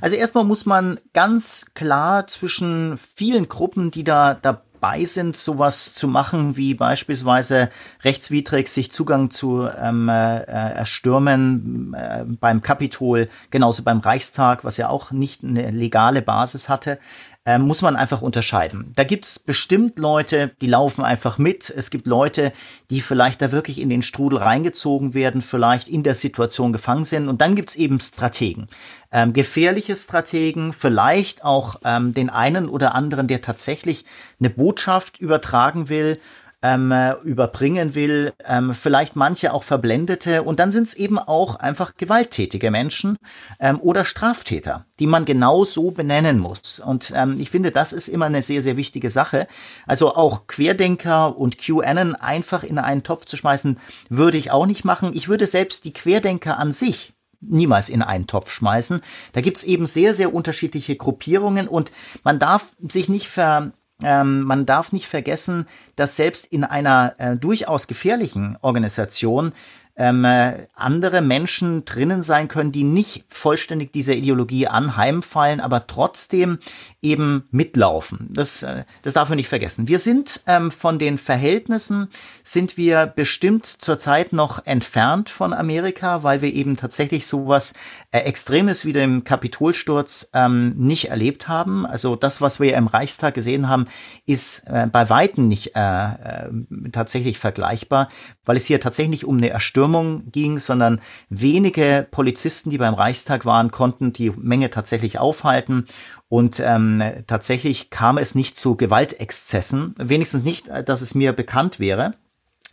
Also 0.02 0.16
erstmal 0.16 0.46
muss 0.46 0.66
man 0.66 1.00
ganz 1.14 1.66
klar 1.74 2.28
zwischen 2.28 2.98
vielen 2.98 3.50
Gruppen, 3.50 3.92
die 3.92 4.04
da 4.04 4.34
dabei 4.34 5.04
sind, 5.04 5.36
sowas 5.36 5.94
zu 5.94 6.08
machen, 6.08 6.56
wie 6.56 6.74
beispielsweise 6.74 7.70
rechtswidrig 8.04 8.70
sich 8.70 8.92
Zugang 8.92 9.30
zu 9.30 9.68
ähm, 9.68 10.08
äh, 10.08 10.44
erstürmen 10.44 11.94
äh, 11.94 12.24
beim 12.26 12.62
Kapitol, 12.62 13.30
genauso 13.52 13.84
beim 13.84 14.00
Reichstag, 14.00 14.64
was 14.64 14.78
ja 14.78 14.88
auch 14.90 15.12
nicht 15.12 15.44
eine 15.44 15.72
legale 15.72 16.22
Basis 16.22 16.70
hatte, 16.70 17.00
äh, 17.46 17.58
muss 17.58 17.82
man 17.82 17.96
einfach 17.96 18.22
unterscheiden. 18.22 18.92
Da 18.96 19.04
gibt's 19.04 19.40
bestimmt 19.40 19.98
Leute, 19.98 20.52
die 20.62 20.68
laufen 20.68 21.04
einfach 21.04 21.38
mit. 21.38 21.70
Es 21.70 21.90
gibt 21.90 22.06
Leute, 22.06 22.52
die 22.90 23.02
vielleicht 23.02 23.42
da 23.42 23.52
wirklich 23.52 23.80
in 23.80 23.90
den 23.90 24.02
Strudel 24.02 24.40
reingezogen 24.40 25.14
werden, 25.14 25.42
vielleicht 25.42 25.88
in 25.88 26.04
der 26.04 26.16
Situation 26.16 26.74
gefangen 26.74 27.06
sind. 27.06 27.28
Und 27.28 27.42
dann 27.42 27.56
gibt's 27.56 27.76
eben 27.76 28.00
Strategen. 28.00 28.68
Ähm, 29.12 29.34
gefährliche 29.34 29.96
Strategen, 29.96 30.74
vielleicht 30.74 31.44
auch 31.44 31.78
ähm, 31.84 32.14
den 32.14 32.30
einen 32.30 32.70
oder 32.70 32.94
anderen, 32.94 33.28
der 33.28 33.42
tatsächlich 33.42 34.06
eine 34.40 34.50
Botschaft 34.50 35.20
übertragen 35.20 35.90
will 35.90 36.20
ähm, 36.62 36.92
äh, 36.92 37.14
überbringen 37.24 37.96
will, 37.96 38.34
ähm, 38.46 38.74
vielleicht 38.74 39.16
manche 39.16 39.54
auch 39.54 39.64
Verblendete 39.64 40.44
und 40.44 40.60
dann 40.60 40.72
sind 40.72 40.88
es 40.88 40.94
eben 40.94 41.18
auch 41.18 41.56
einfach 41.56 41.96
gewalttätige 41.96 42.70
Menschen 42.72 43.18
ähm, 43.60 43.80
oder 43.80 44.04
Straftäter, 44.04 44.86
die 45.00 45.08
man 45.08 45.26
genau 45.26 45.64
so 45.64 45.92
benennen 45.92 46.40
muss. 46.40 46.80
Und 46.80 47.14
ähm, 47.16 47.38
ich 47.40 47.50
finde, 47.50 47.72
das 47.72 47.94
ist 47.94 48.10
immer 48.10 48.26
eine 48.26 48.42
sehr, 48.42 48.62
sehr 48.62 48.76
wichtige 48.76 49.10
Sache. 49.10 49.48
Also 49.88 50.16
auch 50.16 50.48
Querdenker 50.48 51.38
und 51.38 51.58
QAnon 51.58 52.16
einfach 52.16 52.64
in 52.64 52.78
einen 52.78 53.04
Topf 53.04 53.26
zu 53.26 53.38
schmeißen, 53.38 53.80
würde 54.10 54.38
ich 54.38 54.52
auch 54.52 54.66
nicht 54.66 54.84
machen. 54.84 55.12
Ich 55.14 55.30
würde 55.30 55.48
selbst 55.48 55.86
die 55.86 55.94
Querdenker 55.94 56.58
an 56.58 56.74
sich 56.74 57.14
niemals 57.42 57.90
in 57.90 58.02
einen 58.02 58.28
Topf 58.28 58.52
schmeißen. 58.52 59.02
Da 59.34 59.42
gibt's 59.42 59.64
eben 59.64 59.86
sehr, 59.86 60.14
sehr 60.14 60.34
unterschiedliche 60.34 60.96
Gruppierungen 60.96 61.68
und 61.68 61.92
man 62.24 62.40
darf 62.40 62.74
sich 62.88 63.10
nicht 63.10 63.28
ver, 63.28 63.72
ähm, 64.04 64.42
man 64.42 64.66
darf 64.66 64.92
nicht 64.92 65.08
vergessen, 65.08 65.68
dass 65.96 66.16
selbst 66.16 66.46
in 66.46 66.64
einer 66.64 67.16
äh, 67.18 67.36
durchaus 67.36 67.88
gefährlichen 67.88 68.58
Organisation 68.62 69.52
ähm, 70.00 70.24
äh, 70.24 70.68
andere 70.74 71.22
Menschen 71.22 71.84
drinnen 71.84 72.24
sein 72.24 72.48
können, 72.48 72.72
die 72.72 72.86
nicht 72.86 73.26
vollständig 73.28 73.92
dieser 73.92 74.14
Ideologie 74.14 74.66
anheimfallen, 74.66 75.60
aber 75.60 75.88
trotzdem 75.88 76.60
eben 77.02 77.44
mitlaufen. 77.52 78.30
Das, 78.32 78.64
äh, 78.64 78.86
das 79.04 79.14
darf 79.14 79.28
man 79.28 79.36
nicht 79.36 79.50
vergessen. 79.50 79.90
Wir 79.90 80.00
sind 80.00 80.42
ähm, 80.48 80.72
von 80.72 81.00
den 81.00 81.18
Verhältnissen, 81.18 82.08
sind 82.44 82.78
wir 82.78 83.08
bestimmt 83.08 83.66
zurzeit 83.66 84.32
noch 84.32 84.66
entfernt 84.66 85.30
von 85.30 85.54
Amerika, 85.54 86.24
weil 86.24 86.42
wir 86.42 86.54
eben 86.54 86.78
tatsächlich 86.78 87.28
sowas 87.28 87.74
äh, 88.12 88.20
Extremes 88.20 88.86
wie 88.86 88.94
dem 88.94 89.26
Kapitolsturz 89.26 90.30
ähm, 90.34 90.76
nicht 90.78 91.10
erlebt 91.10 91.50
haben. 91.50 91.86
Also 91.86 92.16
das, 92.16 92.40
was 92.40 92.62
wir 92.62 92.78
im 92.78 92.88
Reichstag 92.88 93.34
gesehen 93.34 93.68
haben, 93.68 93.88
ist 94.26 94.64
äh, 94.68 94.88
bei 94.90 95.10
Weitem 95.10 95.50
nicht 95.50 95.76
äh, 95.76 95.80
äh, 95.80 96.50
tatsächlich 96.94 97.38
vergleichbar, 97.38 98.08
weil 98.46 98.56
es 98.56 98.66
hier 98.66 98.80
tatsächlich 98.80 99.26
um 99.26 99.38
eine 99.38 99.50
Erstürmung 99.50 99.89
ging, 100.32 100.60
sondern 100.60 101.02
wenige 101.30 102.08
Polizisten, 102.10 102.70
die 102.70 102.78
beim 102.78 102.94
Reichstag 102.94 103.46
waren, 103.46 103.72
konnten 103.72 104.14
die 104.14 104.32
Menge 104.32 104.70
tatsächlich 104.70 105.20
aufhalten 105.20 105.86
und 106.28 106.62
ähm, 106.64 107.02
tatsächlich 107.28 107.90
kam 107.90 108.18
es 108.18 108.36
nicht 108.36 108.58
zu 108.58 108.76
Gewaltexzessen, 108.76 109.96
wenigstens 109.98 110.44
nicht, 110.44 110.68
äh, 110.68 110.84
dass 110.84 111.02
es 111.02 111.16
mir 111.16 111.34
bekannt 111.34 111.80
wäre. 111.80 112.14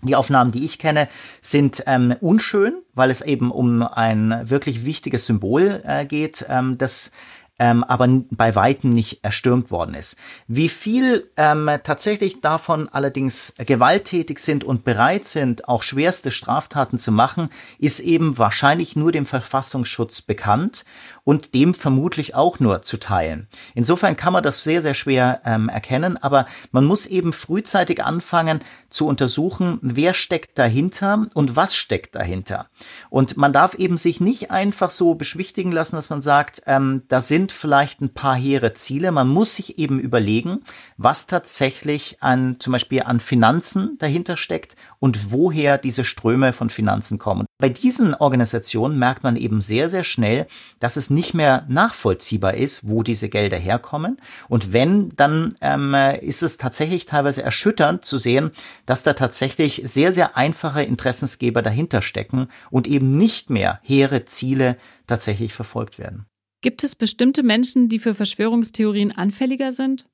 Die 0.02 0.14
Aufnahmen, 0.14 0.52
die 0.52 0.64
ich 0.64 0.78
kenne, 0.78 1.08
sind 1.40 1.82
ähm, 1.86 2.14
unschön, 2.20 2.82
weil 2.94 3.10
es 3.10 3.22
eben 3.22 3.50
um 3.50 3.82
ein 3.82 4.42
wirklich 4.44 4.84
wichtiges 4.84 5.24
Symbol 5.24 5.82
äh, 5.86 6.04
geht, 6.04 6.44
ähm, 6.48 6.76
das 6.76 7.10
ähm, 7.58 7.84
aber 7.84 8.06
bei 8.30 8.54
weitem 8.54 8.90
nicht 8.90 9.24
erstürmt 9.24 9.70
worden 9.70 9.94
ist. 9.94 10.16
Wie 10.46 10.68
viel 10.68 11.30
ähm, 11.36 11.70
tatsächlich 11.82 12.40
davon 12.40 12.88
allerdings 12.88 13.54
gewalttätig 13.58 14.38
sind 14.38 14.64
und 14.64 14.84
bereit 14.84 15.24
sind, 15.24 15.68
auch 15.68 15.82
schwerste 15.82 16.30
Straftaten 16.30 16.98
zu 16.98 17.12
machen, 17.12 17.50
ist 17.78 18.00
eben 18.00 18.38
wahrscheinlich 18.38 18.96
nur 18.96 19.12
dem 19.12 19.26
Verfassungsschutz 19.26 20.22
bekannt 20.22 20.84
und 21.26 21.54
dem 21.54 21.74
vermutlich 21.74 22.36
auch 22.36 22.60
nur 22.60 22.82
zu 22.82 22.98
teilen. 22.98 23.48
Insofern 23.74 24.16
kann 24.16 24.32
man 24.32 24.44
das 24.44 24.62
sehr, 24.62 24.80
sehr 24.80 24.94
schwer 24.94 25.40
ähm, 25.44 25.68
erkennen, 25.68 26.16
aber 26.22 26.46
man 26.70 26.84
muss 26.84 27.04
eben 27.04 27.32
frühzeitig 27.32 28.04
anfangen 28.04 28.60
zu 28.90 29.08
untersuchen, 29.08 29.80
wer 29.82 30.14
steckt 30.14 30.56
dahinter 30.56 31.26
und 31.34 31.56
was 31.56 31.74
steckt 31.74 32.14
dahinter. 32.14 32.68
Und 33.10 33.36
man 33.36 33.52
darf 33.52 33.74
eben 33.74 33.96
sich 33.96 34.20
nicht 34.20 34.52
einfach 34.52 34.90
so 34.90 35.14
beschwichtigen 35.14 35.72
lassen, 35.72 35.96
dass 35.96 36.10
man 36.10 36.22
sagt, 36.22 36.62
ähm, 36.66 37.02
da 37.08 37.20
sind 37.20 37.50
vielleicht 37.50 38.00
ein 38.00 38.14
paar 38.14 38.36
hehre 38.36 38.72
Ziele. 38.74 39.10
Man 39.10 39.26
muss 39.26 39.56
sich 39.56 39.80
eben 39.80 39.98
überlegen, 39.98 40.62
was 40.96 41.26
tatsächlich 41.26 42.18
an, 42.22 42.56
zum 42.60 42.72
Beispiel 42.72 43.02
an 43.02 43.18
Finanzen 43.18 43.98
dahinter 43.98 44.36
steckt 44.36 44.76
und 45.00 45.32
woher 45.32 45.76
diese 45.76 46.04
Ströme 46.04 46.52
von 46.52 46.70
Finanzen 46.70 47.18
kommen. 47.18 47.46
Bei 47.58 47.68
diesen 47.68 48.14
Organisationen 48.14 48.98
merkt 48.98 49.24
man 49.24 49.36
eben 49.36 49.60
sehr, 49.60 49.88
sehr 49.88 50.04
schnell, 50.04 50.46
dass 50.78 50.96
es 50.96 51.10
nicht 51.16 51.34
mehr 51.34 51.64
nachvollziehbar 51.68 52.54
ist, 52.54 52.88
wo 52.88 53.02
diese 53.02 53.28
Gelder 53.28 53.56
herkommen. 53.56 54.18
Und 54.48 54.72
wenn, 54.72 55.08
dann 55.16 55.56
ähm, 55.60 55.94
ist 56.20 56.42
es 56.42 56.58
tatsächlich 56.58 57.06
teilweise 57.06 57.42
erschütternd 57.42 58.04
zu 58.04 58.18
sehen, 58.18 58.52
dass 58.84 59.02
da 59.02 59.14
tatsächlich 59.14 59.82
sehr, 59.84 60.12
sehr 60.12 60.36
einfache 60.36 60.82
Interessensgeber 60.82 61.62
dahinter 61.62 62.02
stecken 62.02 62.48
und 62.70 62.86
eben 62.86 63.16
nicht 63.18 63.50
mehr 63.50 63.80
hehre 63.82 64.24
Ziele 64.26 64.76
tatsächlich 65.06 65.54
verfolgt 65.54 65.98
werden. 65.98 66.26
Gibt 66.62 66.84
es 66.84 66.94
bestimmte 66.94 67.42
Menschen, 67.42 67.88
die 67.88 67.98
für 67.98 68.14
Verschwörungstheorien 68.14 69.12
anfälliger 69.12 69.72
sind? 69.72 70.06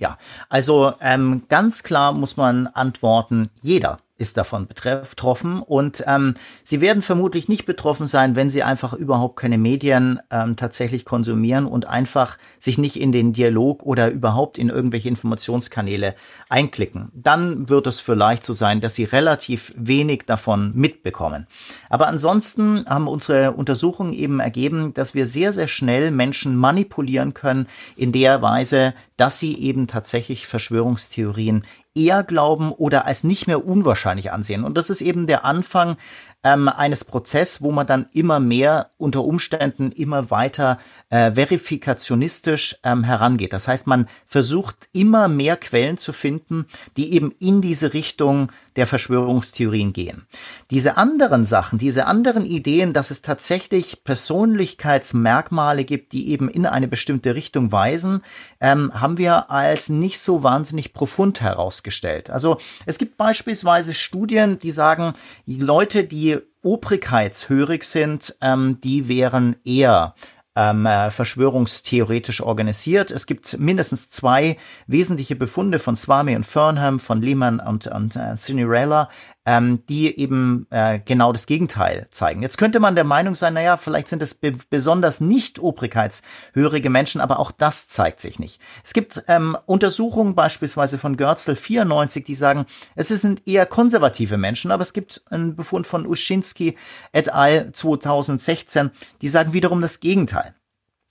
Ja, 0.00 0.16
also 0.48 0.94
ähm, 1.00 1.42
ganz 1.48 1.82
klar 1.82 2.12
muss 2.12 2.36
man 2.36 2.68
antworten, 2.68 3.50
jeder 3.60 3.98
ist 4.18 4.36
davon 4.36 4.66
betroffen 4.66 5.62
und 5.62 6.02
ähm, 6.06 6.34
sie 6.64 6.80
werden 6.80 7.02
vermutlich 7.02 7.48
nicht 7.48 7.66
betroffen 7.66 8.08
sein, 8.08 8.34
wenn 8.34 8.50
sie 8.50 8.64
einfach 8.64 8.92
überhaupt 8.92 9.36
keine 9.36 9.58
Medien 9.58 10.18
ähm, 10.30 10.56
tatsächlich 10.56 11.04
konsumieren 11.04 11.66
und 11.66 11.86
einfach 11.86 12.36
sich 12.58 12.78
nicht 12.78 13.00
in 13.00 13.12
den 13.12 13.32
Dialog 13.32 13.84
oder 13.84 14.10
überhaupt 14.10 14.58
in 14.58 14.70
irgendwelche 14.70 15.08
Informationskanäle 15.08 16.16
einklicken. 16.48 17.12
Dann 17.14 17.68
wird 17.68 17.86
es 17.86 18.00
vielleicht 18.00 18.44
so 18.44 18.52
sein, 18.52 18.80
dass 18.80 18.96
sie 18.96 19.04
relativ 19.04 19.72
wenig 19.76 20.24
davon 20.26 20.72
mitbekommen. 20.74 21.46
Aber 21.88 22.08
ansonsten 22.08 22.84
haben 22.86 23.06
unsere 23.06 23.52
Untersuchungen 23.52 24.12
eben 24.12 24.40
ergeben, 24.40 24.94
dass 24.94 25.14
wir 25.14 25.26
sehr, 25.26 25.52
sehr 25.52 25.68
schnell 25.68 26.10
Menschen 26.10 26.56
manipulieren 26.56 27.34
können 27.34 27.68
in 27.94 28.10
der 28.10 28.42
Weise, 28.42 28.94
dass 29.16 29.38
sie 29.38 29.56
eben 29.58 29.86
tatsächlich 29.86 30.46
Verschwörungstheorien 30.46 31.62
eher 31.98 32.22
glauben 32.22 32.72
oder 32.72 33.04
als 33.04 33.24
nicht 33.24 33.46
mehr 33.46 33.66
unwahrscheinlich 33.66 34.30
ansehen. 34.30 34.64
Und 34.64 34.78
das 34.78 34.90
ist 34.90 35.00
eben 35.00 35.26
der 35.26 35.44
Anfang 35.44 35.96
ähm, 36.44 36.68
eines 36.68 37.04
Prozesses, 37.04 37.62
wo 37.62 37.72
man 37.72 37.86
dann 37.86 38.06
immer 38.12 38.40
mehr 38.40 38.90
unter 38.96 39.24
Umständen 39.24 39.90
immer 39.92 40.30
weiter 40.30 40.78
äh, 41.10 41.32
verifikationistisch 41.32 42.76
ähm, 42.84 43.04
herangeht. 43.04 43.52
Das 43.52 43.66
heißt, 43.66 43.86
man 43.86 44.08
versucht 44.26 44.88
immer 44.92 45.26
mehr 45.26 45.56
Quellen 45.56 45.98
zu 45.98 46.12
finden, 46.12 46.66
die 46.96 47.14
eben 47.14 47.32
in 47.40 47.60
diese 47.60 47.94
Richtung 47.94 48.52
der 48.76 48.86
Verschwörungstheorien 48.86 49.92
gehen. 49.92 50.26
Diese 50.70 50.96
anderen 50.96 51.44
Sachen, 51.44 51.78
diese 51.78 52.06
anderen 52.06 52.46
Ideen, 52.46 52.92
dass 52.92 53.10
es 53.10 53.22
tatsächlich 53.22 54.04
Persönlichkeitsmerkmale 54.04 55.84
gibt, 55.84 56.12
die 56.12 56.30
eben 56.30 56.48
in 56.48 56.64
eine 56.66 56.86
bestimmte 56.86 57.34
Richtung 57.34 57.72
weisen, 57.72 58.22
ähm, 58.60 58.92
haben 58.94 59.18
wir 59.18 59.50
als 59.50 59.88
nicht 59.88 60.20
so 60.20 60.44
wahnsinnig 60.44 60.92
profund 60.92 61.40
herausgestellt. 61.40 62.30
Also 62.30 62.58
es 62.86 62.98
gibt 62.98 63.16
beispielsweise 63.16 63.94
Studien, 63.94 64.60
die 64.60 64.70
sagen, 64.70 65.14
Leute, 65.46 66.04
die 66.04 66.27
obrigkeitshörig 66.62 67.84
sind, 67.84 68.36
ähm, 68.40 68.80
die 68.82 69.08
wären 69.08 69.56
eher 69.64 70.14
ähm, 70.58 70.86
äh, 70.86 71.10
verschwörungstheoretisch 71.10 72.40
organisiert. 72.40 73.12
Es 73.12 73.26
gibt 73.26 73.58
mindestens 73.60 74.10
zwei 74.10 74.56
wesentliche 74.88 75.36
Befunde 75.36 75.78
von 75.78 75.94
Swami 75.94 76.34
und 76.34 76.44
Fernham, 76.44 76.98
von 76.98 77.22
Lehman 77.22 77.60
und, 77.60 77.86
und 77.86 78.16
äh, 78.16 78.34
Cinderella, 78.34 79.08
ähm, 79.48 79.82
die 79.88 80.14
eben 80.20 80.66
äh, 80.68 81.00
genau 81.02 81.32
das 81.32 81.46
Gegenteil 81.46 82.06
zeigen. 82.10 82.42
Jetzt 82.42 82.58
könnte 82.58 82.80
man 82.80 82.94
der 82.94 83.04
Meinung 83.04 83.34
sein, 83.34 83.54
naja, 83.54 83.78
vielleicht 83.78 84.08
sind 84.08 84.20
es 84.20 84.34
be 84.34 84.54
besonders 84.68 85.22
nicht 85.22 85.58
obrigkeitshörige 85.58 86.90
Menschen, 86.90 87.22
aber 87.22 87.38
auch 87.38 87.50
das 87.50 87.88
zeigt 87.88 88.20
sich 88.20 88.38
nicht. 88.38 88.60
Es 88.84 88.92
gibt 88.92 89.24
ähm, 89.26 89.56
Untersuchungen 89.64 90.34
beispielsweise 90.34 90.98
von 90.98 91.16
Görzel 91.16 91.56
94, 91.56 92.24
die 92.24 92.34
sagen, 92.34 92.66
es 92.94 93.08
sind 93.08 93.48
eher 93.48 93.64
konservative 93.64 94.36
Menschen, 94.36 94.70
aber 94.70 94.82
es 94.82 94.92
gibt 94.92 95.22
einen 95.30 95.56
Befund 95.56 95.86
von 95.86 96.06
Uschinski 96.06 96.76
et 97.12 97.32
al. 97.32 97.72
2016, 97.72 98.90
die 99.22 99.28
sagen 99.28 99.54
wiederum 99.54 99.80
das 99.80 100.00
Gegenteil. 100.00 100.54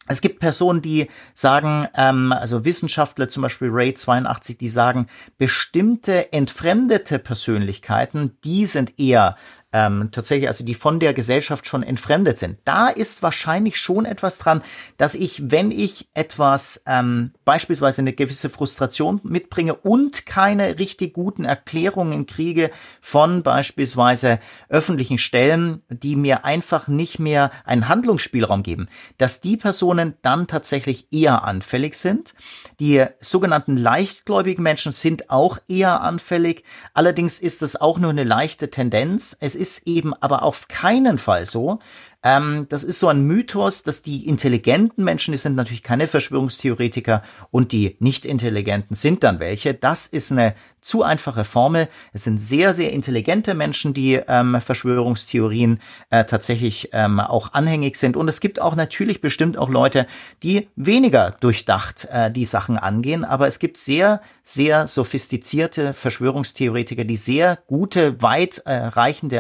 Es 0.08 0.22
gibt 0.22 0.40
Personen, 0.40 0.82
die 0.82 1.08
sagen, 1.34 1.88
ähm, 1.96 2.32
also 2.32 2.66
Wissenschaftler, 2.66 3.30
zum 3.30 3.44
Beispiel 3.44 3.70
Ray 3.72 3.94
82, 3.94 4.58
die 4.58 4.68
sagen, 4.68 5.08
bestimmte 5.38 6.32
entfremdete 6.34 7.20
Persönlichkeiten, 7.20 8.38
die 8.44 8.66
sind 8.66 9.00
eher 9.00 9.36
ähm, 9.74 10.10
tatsächlich, 10.12 10.48
also 10.48 10.64
die 10.64 10.76
von 10.76 11.00
der 11.00 11.14
Gesellschaft 11.14 11.68
schon 11.68 11.84
entfremdet 11.84 12.40
sind. 12.40 12.58
Da 12.64 12.88
ist 12.88 13.22
wahrscheinlich 13.22 13.78
schon 13.78 14.06
etwas 14.06 14.38
dran, 14.38 14.62
dass 14.98 15.14
ich, 15.14 15.52
wenn 15.52 15.72
ich 15.72 16.08
etwas, 16.14 16.84
ähm, 16.86 17.32
beispielsweise 17.44 18.02
eine 18.02 18.14
gewisse 18.14 18.50
Frustration 18.50 19.20
mitbringe 19.24 19.76
und 19.76 20.26
keine 20.26 20.80
richtig 20.80 21.14
guten 21.14 21.44
Erklärungen 21.44 22.26
kriege 22.28 22.72
von 23.02 23.44
beispielsweise 23.44 24.40
öffentlichen 24.70 25.18
Stellen, 25.18 25.82
die 25.90 26.16
mir 26.16 26.46
einfach 26.46 26.88
nicht 26.88 27.20
mehr 27.20 27.52
einen 27.66 27.90
Handlungsspielraum 27.90 28.64
geben, 28.64 28.88
dass 29.18 29.42
die 29.42 29.58
Personen 29.58 30.16
dann 30.22 30.48
tatsächlich 30.48 31.12
eher 31.12 31.44
anfällig 31.44 31.96
sind. 31.96 32.36
Die 32.80 33.04
sogenannten 33.20 33.76
leichtgläubigen 33.76 34.64
Menschen 34.64 34.94
sind 34.94 35.30
auch 35.30 35.58
eher 35.68 36.02
anfällig. 36.02 36.64
Allerdings 36.94 37.40
ist 37.40 37.62
es 37.62 37.76
auch 37.76 38.00
nur 38.00 38.12
eine 38.12 38.24
leichte 38.24 38.70
Tendenz. 38.70 39.36
Es 39.40 39.57
ist 39.58 39.88
eben 39.88 40.14
aber 40.14 40.44
auf 40.44 40.68
keinen 40.70 41.18
Fall 41.18 41.46
so, 41.46 41.80
ähm, 42.24 42.66
das 42.70 42.84
ist 42.84 43.00
so 43.00 43.08
ein 43.08 43.24
Mythos, 43.24 43.84
dass 43.84 44.02
die 44.02 44.28
intelligenten 44.28 45.04
Menschen, 45.04 45.32
die 45.32 45.38
sind 45.38 45.56
natürlich 45.56 45.84
keine 45.84 46.08
Verschwörungstheoretiker 46.08 47.22
und 47.52 47.72
die 47.72 47.96
nicht 48.00 48.26
intelligenten 48.26 48.96
sind 48.96 49.24
dann 49.24 49.40
welche. 49.40 49.74
Das 49.74 50.08
ist 50.08 50.32
eine 50.32 50.56
zu 50.88 51.04
einfache 51.04 51.44
Formel. 51.44 51.90
Es 52.14 52.24
sind 52.24 52.40
sehr, 52.40 52.74
sehr 52.74 52.94
intelligente 52.94 53.54
Menschen, 53.54 53.94
die 53.94 54.22
ähm, 54.28 54.60
Verschwörungstheorien 54.62 55.80
äh, 56.10 56.24
tatsächlich 56.24 56.90
ähm, 56.94 57.20
auch 57.20 57.54
anhängig 57.54 57.98
sind. 57.98 58.16
Und 58.16 58.30
es 58.30 58.40
gibt 58.40 58.62
auch 58.62 58.76
natürlich 58.76 59.20
bestimmt 59.20 59.58
auch 59.58 59.70
Leute, 59.70 60.08
die 60.44 60.70
weniger 60.78 61.32
durchdacht 61.42 62.08
äh, 62.10 62.32
die 62.32 62.46
Sachen 62.46 62.78
angehen. 62.78 63.26
Aber 63.26 63.48
es 63.48 63.60
gibt 63.60 63.78
sehr, 63.78 64.22
sehr 64.44 64.88
sophistizierte 64.88 65.94
Verschwörungstheoretiker, 65.94 67.04
die 67.04 67.18
sehr 67.18 67.60
gute, 67.68 68.22
weit 68.22 68.64
äh, 68.66 68.90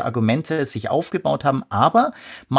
Argumente 0.02 0.66
sich 0.66 0.90
aufgebaut 0.90 1.46
haben, 1.46 1.64
aber 1.70 2.12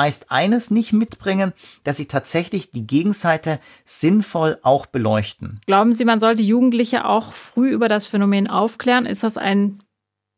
meist 0.08 0.30
eines 0.30 0.70
nicht 0.70 0.94
mitbringen, 0.94 1.52
dass 1.84 1.98
sie 1.98 2.06
tatsächlich 2.06 2.70
die 2.70 2.86
Gegenseite 2.86 3.60
sinnvoll 3.84 4.58
auch 4.62 4.86
beleuchten. 4.86 5.60
Glauben 5.66 5.92
Sie, 5.92 6.06
man 6.06 6.18
sollte 6.18 6.40
Jugendliche 6.40 7.04
auch 7.04 7.34
früh 7.34 7.68
über 7.70 7.88
das 7.88 8.06
Phänomen 8.06 8.48
aufklären? 8.48 9.04
Ist 9.04 9.22
das 9.22 9.36
ein 9.36 9.80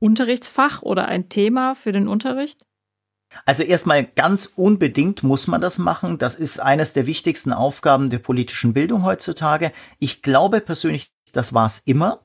Unterrichtsfach 0.01 0.83
oder 0.83 1.07
ein 1.07 1.29
Thema 1.29 1.77
für 1.77 1.93
den 1.93 2.09
Unterricht? 2.09 2.65
Also 3.47 3.63
erstmal 3.63 4.03
ganz 4.05 4.51
unbedingt 4.57 5.23
muss 5.23 5.47
man 5.47 5.61
das 5.61 5.79
machen. 5.79 6.19
Das 6.19 6.35
ist 6.35 6.59
eines 6.59 6.93
der 6.93 7.07
wichtigsten 7.07 7.53
Aufgaben 7.53 8.11
der 8.11 8.19
politischen 8.19 8.73
Bildung 8.73 9.05
heutzutage. 9.05 9.71
Ich 10.01 10.21
glaube 10.21 10.61
persönlich, 10.61 11.13
das 11.33 11.55
war 11.55 11.67
es 11.67 11.83
immer. 11.85 12.21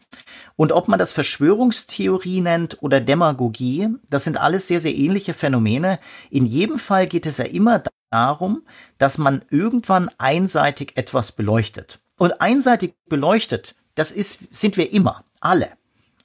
Und 0.56 0.72
ob 0.72 0.88
man 0.88 1.00
das 1.00 1.12
Verschwörungstheorie 1.12 2.42
nennt 2.42 2.82
oder 2.82 3.02
Demagogie, 3.02 3.90
das 4.10 4.24
sind 4.24 4.38
alles 4.38 4.68
sehr, 4.68 4.80
sehr 4.80 4.96
ähnliche 4.96 5.34
Phänomene. 5.34 6.00
In 6.30 6.46
jedem 6.46 6.80
Fall 6.80 7.08
geht 7.08 7.26
es 7.26 7.38
ja 7.38 7.46
immer 7.46 7.84
darum, 8.10 8.64
dass 8.98 9.18
man 9.18 9.44
irgendwann 9.50 10.10
einseitig 10.18 10.94
etwas 10.96 11.32
beleuchtet. 11.32 12.00
Und 12.18 12.40
einseitig 12.42 12.94
beleuchtet, 13.10 13.76
das 13.96 14.12
ist, 14.12 14.40
sind 14.52 14.78
wir 14.78 14.92
immer, 14.94 15.26
alle. 15.40 15.70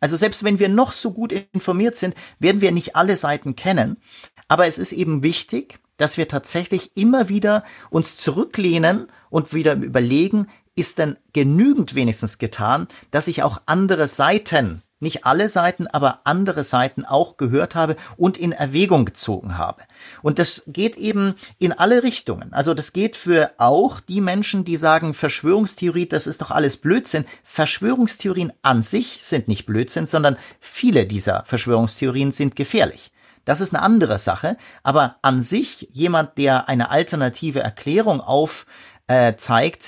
Also 0.01 0.17
selbst 0.17 0.45
wenn 0.45 0.59
wir 0.59 0.69
noch 0.69 0.93
so 0.93 1.13
gut 1.13 1.33
informiert 1.53 1.97
sind, 1.97 2.15
werden 2.39 2.61
wir 2.61 2.73
nicht 2.73 2.97
alle 2.97 3.17
Seiten 3.17 3.55
kennen. 3.55 3.99
Aber 4.49 4.67
es 4.67 4.79
ist 4.79 4.93
eben 4.93 5.23
wichtig, 5.23 5.79
dass 6.01 6.17
wir 6.17 6.27
tatsächlich 6.27 6.97
immer 6.97 7.29
wieder 7.29 7.63
uns 7.91 8.17
zurücklehnen 8.17 9.09
und 9.29 9.53
wieder 9.53 9.75
überlegen, 9.75 10.47
ist 10.77 10.99
denn 10.99 11.17
genügend 11.33 11.95
wenigstens 11.95 12.39
getan, 12.39 12.89
dass 13.11 13.29
ich 13.29 13.43
auch 13.43 13.61
andere 13.67 14.07
Seiten 14.07 14.83
nicht 15.00 15.25
alle 15.25 15.49
Seiten, 15.49 15.87
aber 15.87 16.21
andere 16.25 16.62
Seiten 16.62 17.05
auch 17.05 17.37
gehört 17.39 17.75
habe 17.75 17.97
und 18.17 18.37
in 18.37 18.53
Erwägung 18.53 19.07
gezogen 19.07 19.57
habe. 19.57 19.83
Und 20.23 20.39
das 20.39 20.62
geht 20.67 20.97
eben 20.97 21.35
in 21.59 21.73
alle 21.73 22.03
Richtungen. 22.03 22.53
Also 22.53 22.75
das 22.75 22.93
geht 22.93 23.17
für 23.17 23.53
auch 23.57 24.00
die 24.00 24.21
Menschen, 24.21 24.65
die 24.65 24.77
sagen, 24.77 25.15
Verschwörungstheorie, 25.15 26.07
das 26.07 26.27
ist 26.27 26.43
doch 26.43 26.50
alles 26.50 26.77
Blödsinn. 26.77 27.25
Verschwörungstheorien 27.43 28.53
an 28.62 28.83
sich 28.83 29.19
sind 29.23 29.49
nicht 29.49 29.67
Blödsinn, 29.67 30.07
sondern 30.07 30.37
viele 30.61 31.07
dieser 31.07 31.45
Verschwörungstheorien 31.47 32.31
sind 32.31 32.55
gefährlich. 32.55 33.11
Das 33.47 33.62
ist 33.62 33.75
eine 33.75 33.83
andere 33.83 34.19
Sache. 34.19 34.59
Aber 34.83 35.17
an 35.23 35.41
sich 35.41 35.89
jemand, 35.93 36.37
der 36.37 36.69
eine 36.69 36.91
alternative 36.91 37.61
Erklärung 37.61 38.21
aufzeigt, 38.21 38.69
äh, 39.11 39.35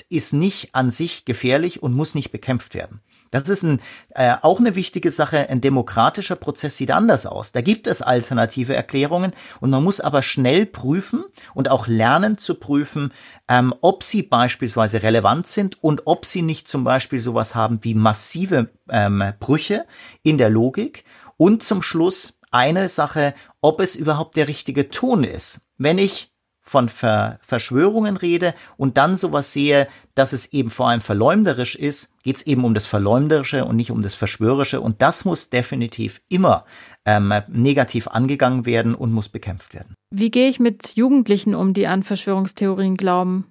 ist 0.09 0.33
nicht 0.33 0.75
an 0.75 0.91
sich 0.91 1.23
gefährlich 1.23 1.81
und 1.81 1.93
muss 1.93 2.13
nicht 2.13 2.31
bekämpft 2.31 2.75
werden. 2.75 3.01
Das 3.31 3.49
ist 3.49 3.63
ein, 3.63 3.81
äh, 4.11 4.35
auch 4.41 4.59
eine 4.59 4.75
wichtige 4.75 5.09
Sache. 5.09 5.49
Ein 5.49 5.59
demokratischer 5.59 6.35
Prozess 6.35 6.77
sieht 6.77 6.91
anders 6.91 7.25
aus. 7.25 7.51
Da 7.51 7.61
gibt 7.61 7.87
es 7.87 8.03
alternative 8.03 8.75
Erklärungen 8.75 9.31
und 9.59 9.71
man 9.71 9.83
muss 9.83 10.01
aber 10.01 10.21
schnell 10.21 10.67
prüfen 10.67 11.23
und 11.55 11.67
auch 11.69 11.87
lernen 11.87 12.37
zu 12.37 12.55
prüfen, 12.55 13.11
ähm, 13.47 13.73
ob 13.81 14.03
sie 14.03 14.21
beispielsweise 14.21 15.01
relevant 15.01 15.47
sind 15.47 15.81
und 15.81 16.03
ob 16.05 16.25
sie 16.25 16.43
nicht 16.43 16.67
zum 16.67 16.83
Beispiel 16.83 17.19
sowas 17.19 17.55
haben 17.55 17.79
wie 17.81 17.95
massive 17.95 18.69
ähm, 18.89 19.23
Brüche 19.39 19.85
in 20.21 20.37
der 20.37 20.49
Logik. 20.49 21.05
Und 21.37 21.63
zum 21.63 21.81
Schluss 21.81 22.39
eine 22.51 22.87
Sache, 22.87 23.33
ob 23.61 23.79
es 23.79 23.95
überhaupt 23.95 24.35
der 24.35 24.47
richtige 24.47 24.89
Ton 24.89 25.23
ist. 25.23 25.61
Wenn 25.79 25.97
ich 25.97 26.32
von 26.63 26.87
Ver 26.87 27.39
Verschwörungen 27.41 28.15
rede 28.15 28.55
und 28.77 28.97
dann 28.97 29.15
sowas 29.17 29.53
sehe, 29.53 29.87
dass 30.15 30.31
es 30.31 30.53
eben 30.53 30.69
vor 30.69 30.87
allem 30.87 31.01
verleumderisch 31.01 31.75
ist, 31.75 32.13
geht 32.23 32.37
es 32.37 32.47
eben 32.47 32.63
um 32.63 32.73
das 32.73 32.87
Verleumderische 32.87 33.65
und 33.65 33.75
nicht 33.75 33.91
um 33.91 34.01
das 34.01 34.15
Verschwörerische. 34.15 34.79
Und 34.79 35.01
das 35.01 35.25
muss 35.25 35.49
definitiv 35.49 36.21
immer 36.29 36.65
ähm, 37.05 37.33
negativ 37.49 38.07
angegangen 38.07 38.65
werden 38.65 38.95
und 38.95 39.11
muss 39.11 39.27
bekämpft 39.27 39.73
werden. 39.73 39.93
Wie 40.09 40.31
gehe 40.31 40.47
ich 40.47 40.59
mit 40.59 40.95
Jugendlichen 40.95 41.53
um, 41.53 41.73
die 41.73 41.85
an 41.85 42.03
Verschwörungstheorien 42.03 42.95
glauben? 42.95 43.45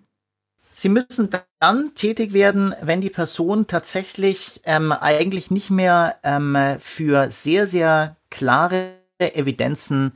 Sie 0.72 0.88
müssen 0.88 1.28
dann 1.60 1.94
tätig 1.94 2.32
werden, 2.32 2.74
wenn 2.80 3.02
die 3.02 3.10
Person 3.10 3.66
tatsächlich 3.66 4.62
ähm, 4.64 4.90
eigentlich 4.90 5.50
nicht 5.50 5.70
mehr 5.70 6.16
ähm, 6.22 6.56
für 6.80 7.30
sehr, 7.30 7.66
sehr 7.66 8.16
klare 8.30 8.94
Evidenzen 9.18 10.12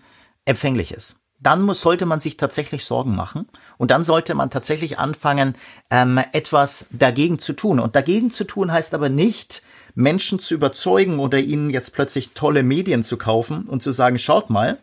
empfänglich 0.46 0.92
ist 0.92 1.20
dann 1.40 1.62
muss, 1.62 1.80
sollte 1.80 2.06
man 2.06 2.20
sich 2.20 2.36
tatsächlich 2.36 2.84
Sorgen 2.84 3.14
machen 3.14 3.46
und 3.78 3.90
dann 3.90 4.04
sollte 4.04 4.34
man 4.34 4.50
tatsächlich 4.50 4.98
anfangen, 4.98 5.54
ähm, 5.90 6.20
etwas 6.32 6.86
dagegen 6.90 7.38
zu 7.38 7.52
tun. 7.52 7.78
Und 7.78 7.94
dagegen 7.94 8.30
zu 8.30 8.44
tun 8.44 8.72
heißt 8.72 8.94
aber 8.94 9.08
nicht, 9.08 9.62
Menschen 9.94 10.38
zu 10.38 10.54
überzeugen 10.54 11.18
oder 11.18 11.38
ihnen 11.38 11.70
jetzt 11.70 11.92
plötzlich 11.92 12.32
tolle 12.32 12.62
Medien 12.62 13.04
zu 13.04 13.16
kaufen 13.16 13.64
und 13.64 13.82
zu 13.82 13.92
sagen, 13.92 14.18
schaut 14.18 14.50
mal, 14.50 14.78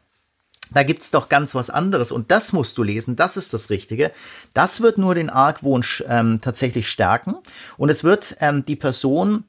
da 0.74 0.84
gibt's 0.84 1.12
doch 1.12 1.30
ganz 1.30 1.54
was 1.54 1.70
anderes 1.70 2.12
und 2.12 2.32
das 2.32 2.54
musst 2.54 2.78
du 2.78 2.84
lesen, 2.84 3.16
das 3.16 3.38
ist 3.38 3.54
das 3.54 3.70
Richtige. 3.70 4.12
Das 4.54 4.82
wird 4.82 4.98
nur 4.98 5.14
den 5.14 5.30
Argwohn 5.30 5.84
ähm, 6.08 6.40
tatsächlich 6.42 6.90
stärken 6.90 7.36
und 7.78 7.90
es 7.90 8.04
wird 8.04 8.38
ähm, 8.40 8.66
die 8.66 8.76
Person 8.76 9.46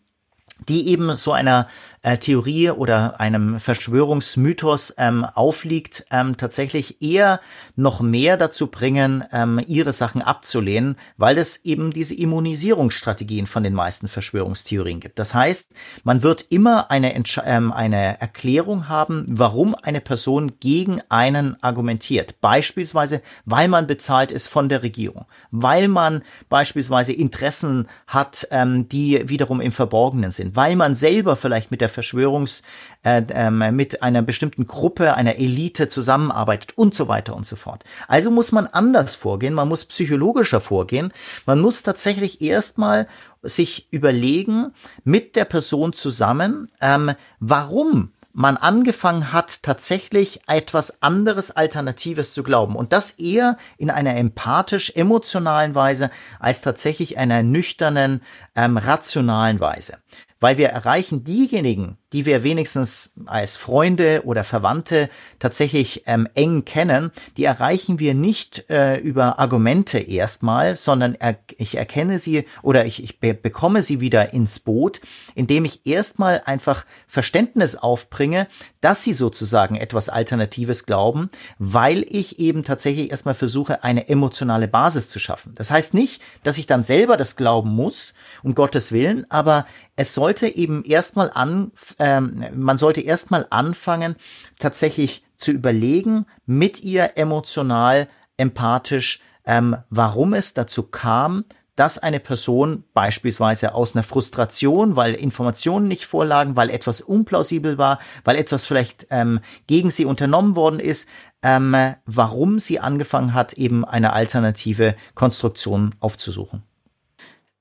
die 0.69 0.89
eben 0.89 1.17
so 1.17 1.33
einer 1.33 1.69
äh, 2.05 2.19
Theorie 2.19 2.71
oder 2.71 3.19
einem 3.19 3.59
Verschwörungsmythos 3.59 4.95
ähm, 4.99 5.25
aufliegt, 5.25 6.05
ähm, 6.11 6.37
tatsächlich 6.37 7.01
eher 7.03 7.41
noch 7.77 8.03
mehr 8.03 8.37
dazu 8.37 8.67
bringen, 8.67 9.25
ähm, 9.33 9.61
ihre 9.67 9.95
Sachen 9.95 10.21
abzulehnen, 10.21 10.97
weil 11.17 11.39
es 11.39 11.65
eben 11.65 11.93
diese 11.93 12.15
Immunisierungsstrategien 12.15 13.47
von 13.47 13.63
den 13.63 13.73
meisten 13.73 14.09
Verschwörungstheorien 14.09 15.01
gibt. 15.01 15.19
Das 15.19 15.35
heißt, 15.35 15.73
man 16.05 16.23
wird 16.23 16.43
immer 16.51 16.91
eine, 16.91 17.15
ähm, 17.45 17.73
eine 17.73 18.21
Erklärung 18.21 18.89
haben, 18.89 19.25
warum 19.29 19.75
eine 19.75 20.03
Person 20.03 20.53
gegen 20.61 21.01
einen 21.09 21.57
argumentiert. 21.63 22.41
Beispielsweise, 22.43 23.23
weil 23.47 23.69
man 23.69 23.87
bezahlt 23.87 24.31
ist 24.31 24.49
von 24.49 24.69
der 24.69 24.83
Regierung, 24.83 25.25
weil 25.51 25.89
man 25.89 26.23
beispielsweise 26.51 27.15
Interessen 27.15 27.89
hat, 28.07 28.47
ähm, 28.51 28.89
die 28.91 29.27
wiederum 29.27 29.63
im 29.63 29.73
Verborgenen 29.73 30.33
sind, 30.33 30.55
weil 30.55 30.77
man 30.77 30.95
selber 30.95 31.35
vielleicht 31.37 31.71
mit 31.71 31.81
der 31.81 31.94
Verschwörungs, 31.95 32.63
äh, 33.03 33.23
äh, 33.31 33.51
mit 33.51 34.03
einer 34.03 34.21
bestimmten 34.21 34.67
Gruppe, 34.67 35.15
einer 35.15 35.37
Elite 35.37 35.89
zusammenarbeitet 35.89 36.77
und 36.77 36.95
so 36.95 37.09
weiter 37.09 37.35
und 37.35 37.47
so 37.47 37.57
fort. 37.57 37.85
Also 38.09 38.31
muss 38.31 38.53
man 38.53 38.67
anders 38.67 39.15
vorgehen, 39.15 39.55
man 39.55 39.69
muss 39.69 39.87
psychologischer 39.87 40.61
vorgehen, 40.61 41.13
man 41.47 41.61
muss 41.61 41.83
tatsächlich 41.83 42.43
erstmal 42.43 43.07
sich 43.43 43.89
überlegen, 43.91 44.73
mit 45.05 45.37
der 45.37 45.45
Person 45.45 45.93
zusammen, 45.93 46.69
ähm, 46.81 47.13
warum 47.41 48.11
man 48.35 48.57
angefangen 48.57 49.33
hat, 49.33 49.63
tatsächlich 49.63 50.41
etwas 50.49 51.03
anderes 51.03 51.53
Alternatives 51.53 52.35
zu 52.35 52.43
glauben. 52.43 52.75
Und 52.75 52.93
das 52.93 53.13
eher 53.13 53.57
in 53.79 53.91
einer 53.91 54.17
empathisch-emotionalen 54.17 55.77
Weise 55.77 56.11
als 56.41 56.61
tatsächlich 56.61 57.17
einer 57.17 57.45
nüchternen, 57.45 58.23
ähm, 58.57 58.77
rationalen 58.77 59.61
Weise 59.61 59.99
weil 60.45 60.59
wir 60.59 60.69
erreichen 60.69 61.25
diejenigen, 61.25 61.97
die 62.13 62.27
wir 62.27 62.45
wenigstens 62.45 63.15
als 63.25 63.57
Freunde 63.57 64.25
oder 64.27 64.45
Verwandte 64.45 65.09
tatsächlich 65.39 66.03
ähm, 66.05 66.29
eng 66.35 66.67
kennen, 66.67 67.13
die 67.39 67.45
erreichen 67.45 67.99
wir 67.99 68.13
nicht 68.13 68.69
äh, 68.69 68.99
über 68.99 69.39
Argumente 69.39 69.99
erstmal, 69.99 70.75
sondern 70.75 71.15
er, 71.15 71.39
ich 71.57 71.79
erkenne 71.79 72.19
sie 72.19 72.45
oder 72.61 72.85
ich, 72.85 73.03
ich 73.03 73.21
be 73.21 73.33
bekomme 73.33 73.83
sie 73.83 74.03
wieder 74.03 74.35
ins 74.35 74.61
Boot, 74.61 75.01
indem 75.35 75.65
ich 75.65 75.87
erstmal 75.87 76.43
einfach 76.45 76.85
Verständnis 77.09 77.75
aufbringe, 77.75 78.47
dass 78.83 79.03
sie 79.03 79.15
sozusagen 79.15 79.77
etwas 79.77 80.11
Alternatives 80.11 80.85
glauben, 80.85 81.31
weil 81.59 82.05
ich 82.07 82.39
eben 82.39 82.65
tatsächlich 82.65 83.11
erstmal 83.11 83.35
versuche, 83.35 83.83
eine 83.83 84.09
emotionale 84.11 84.69
Basis 84.69 85.09
zu 85.09 85.19
schaffen. 85.19 85.55
Das 85.55 85.71
heißt 85.71 85.95
nicht, 85.95 86.21
dass 86.43 86.59
ich 86.59 86.67
dann 86.67 86.83
selber 86.83 87.17
das 87.17 87.37
glauben 87.37 87.71
muss, 87.71 88.13
um 88.43 88.55
Gottes 88.55 88.93
Willen, 88.93 89.25
aber 89.31 89.65
es 89.97 90.15
sollte 90.15 90.49
eben 90.49 90.83
erstmal 90.85 91.31
an, 91.33 91.73
ähm, 91.99 92.45
man 92.55 92.79
sollte 92.79 93.01
erstmal 93.01 93.47
anfangen, 93.51 94.17
tatsächlich 94.59 95.25
zu 95.37 95.51
überlegen, 95.51 96.27
mit 96.47 96.83
ihr 96.83 97.17
emotional, 97.17 98.09
empathisch, 98.37 99.21
ähm, 99.45 99.77
warum 99.91 100.35
es 100.35 100.55
dazu 100.55 100.83
kam, 100.85 101.45
dass 101.77 101.99
eine 101.99 102.21
Person 102.21 102.85
beispielsweise 102.95 103.75
aus 103.75 103.95
einer 103.95 104.05
Frustration, 104.05 104.97
weil 104.97 105.15
Informationen 105.15 105.89
nicht 105.89 106.07
vorlagen, 106.07 106.57
weil 106.57 106.71
etwas 106.71 107.01
unplausibel 107.01 107.79
war, 107.79 107.99
weil 108.25 108.37
etwas 108.37 108.67
vielleicht 108.67 109.09
ähm, 109.11 109.41
gegen 109.67 109.91
sie 109.91 110.05
unternommen 110.05 110.55
worden 110.55 110.79
ist, 110.79 111.09
ähm, 111.43 111.77
warum 112.07 112.61
sie 112.61 112.79
angefangen 112.79 113.35
hat, 113.35 113.55
eben 113.55 113.85
eine 113.85 114.13
alternative 114.13 114.95
Konstruktion 115.15 115.95
aufzusuchen. 116.01 116.63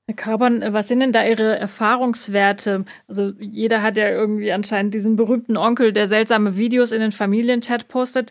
Herr 0.06 0.16
Carbon, 0.16 0.62
was 0.72 0.88
sind 0.88 1.00
denn 1.00 1.12
da 1.12 1.24
Ihre 1.24 1.58
Erfahrungswerte? 1.58 2.84
Also 3.08 3.32
jeder 3.38 3.82
hat 3.82 3.96
ja 3.96 4.08
irgendwie 4.08 4.52
anscheinend 4.52 4.92
diesen 4.92 5.16
berühmten 5.16 5.56
Onkel, 5.56 5.94
der 5.94 6.08
seltsame 6.08 6.58
Videos 6.58 6.92
in 6.92 7.00
den 7.00 7.12
Familienchat 7.12 7.88
postet. 7.88 8.30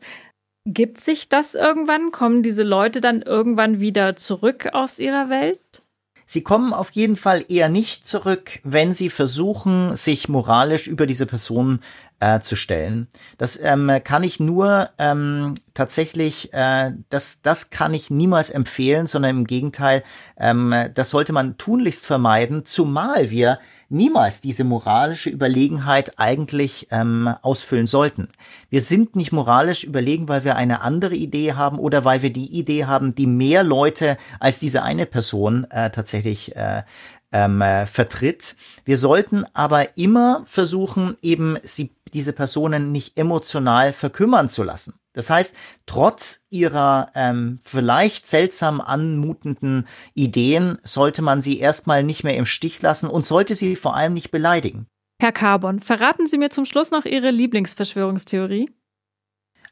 Gibt 0.65 0.99
sich 0.99 1.29
das 1.29 1.55
irgendwann? 1.55 2.11
Kommen 2.11 2.43
diese 2.43 2.63
Leute 2.63 3.01
dann 3.01 3.23
irgendwann 3.23 3.79
wieder 3.79 4.15
zurück 4.15 4.69
aus 4.73 4.99
ihrer 4.99 5.29
Welt? 5.29 5.81
Sie 6.25 6.43
kommen 6.43 6.73
auf 6.73 6.91
jeden 6.91 7.15
Fall 7.15 7.43
eher 7.49 7.69
nicht 7.69 8.07
zurück, 8.07 8.59
wenn 8.63 8.93
sie 8.93 9.09
versuchen, 9.09 9.95
sich 9.95 10.29
moralisch 10.29 10.87
über 10.87 11.05
diese 11.05 11.25
Person 11.25 11.79
äh, 12.23 12.39
zu 12.39 12.55
stellen. 12.55 13.07
Das 13.37 13.59
ähm, 13.61 13.91
kann 14.05 14.23
ich 14.23 14.39
nur 14.39 14.89
ähm, 14.97 15.55
tatsächlich, 15.73 16.53
äh, 16.53 16.93
das, 17.09 17.41
das 17.41 17.69
kann 17.69 17.93
ich 17.93 18.09
niemals 18.09 18.49
empfehlen, 18.49 19.07
sondern 19.07 19.31
im 19.31 19.47
Gegenteil, 19.47 20.03
ähm, 20.37 20.73
das 20.93 21.09
sollte 21.09 21.33
man 21.33 21.57
tunlichst 21.57 22.05
vermeiden, 22.05 22.63
zumal 22.63 23.29
wir 23.29 23.59
niemals 23.89 24.39
diese 24.39 24.63
moralische 24.63 25.29
Überlegenheit 25.29 26.17
eigentlich 26.17 26.87
ähm, 26.91 27.29
ausfüllen 27.41 27.87
sollten. 27.87 28.29
Wir 28.69 28.81
sind 28.81 29.17
nicht 29.17 29.33
moralisch 29.33 29.83
überlegen, 29.83 30.29
weil 30.29 30.45
wir 30.45 30.55
eine 30.55 30.79
andere 30.79 31.15
Idee 31.15 31.53
haben 31.53 31.77
oder 31.77 32.05
weil 32.05 32.21
wir 32.21 32.31
die 32.31 32.57
Idee 32.57 32.85
haben, 32.85 33.15
die 33.15 33.27
mehr 33.27 33.63
Leute 33.63 34.17
als 34.39 34.59
diese 34.59 34.81
eine 34.81 35.05
Person 35.05 35.65
äh, 35.69 35.89
tatsächlich 35.89 36.55
äh, 36.55 36.83
ähm, 37.33 37.61
äh, 37.61 37.85
vertritt. 37.85 38.55
Wir 38.85 38.97
sollten 38.97 39.43
aber 39.53 39.97
immer 39.97 40.43
versuchen, 40.45 41.17
eben 41.21 41.57
sie, 41.63 41.91
diese 42.13 42.33
Personen 42.33 42.91
nicht 42.91 43.17
emotional 43.17 43.93
verkümmern 43.93 44.49
zu 44.49 44.63
lassen. 44.63 44.93
Das 45.13 45.29
heißt, 45.29 45.55
trotz 45.85 46.41
ihrer 46.49 47.11
ähm, 47.13 47.59
vielleicht 47.61 48.27
seltsam 48.27 48.81
anmutenden 48.81 49.87
Ideen 50.15 50.79
sollte 50.83 51.21
man 51.21 51.41
sie 51.41 51.59
erstmal 51.59 52.03
nicht 52.03 52.23
mehr 52.23 52.35
im 52.35 52.45
Stich 52.45 52.81
lassen 52.81 53.07
und 53.07 53.25
sollte 53.25 53.55
sie 53.55 53.75
vor 53.75 53.95
allem 53.95 54.13
nicht 54.13 54.31
beleidigen. 54.31 54.87
Herr 55.21 55.31
Carbon, 55.31 55.79
verraten 55.79 56.27
Sie 56.27 56.37
mir 56.37 56.49
zum 56.49 56.65
Schluss 56.65 56.91
noch 56.91 57.05
Ihre 57.05 57.31
Lieblingsverschwörungstheorie? 57.31 58.69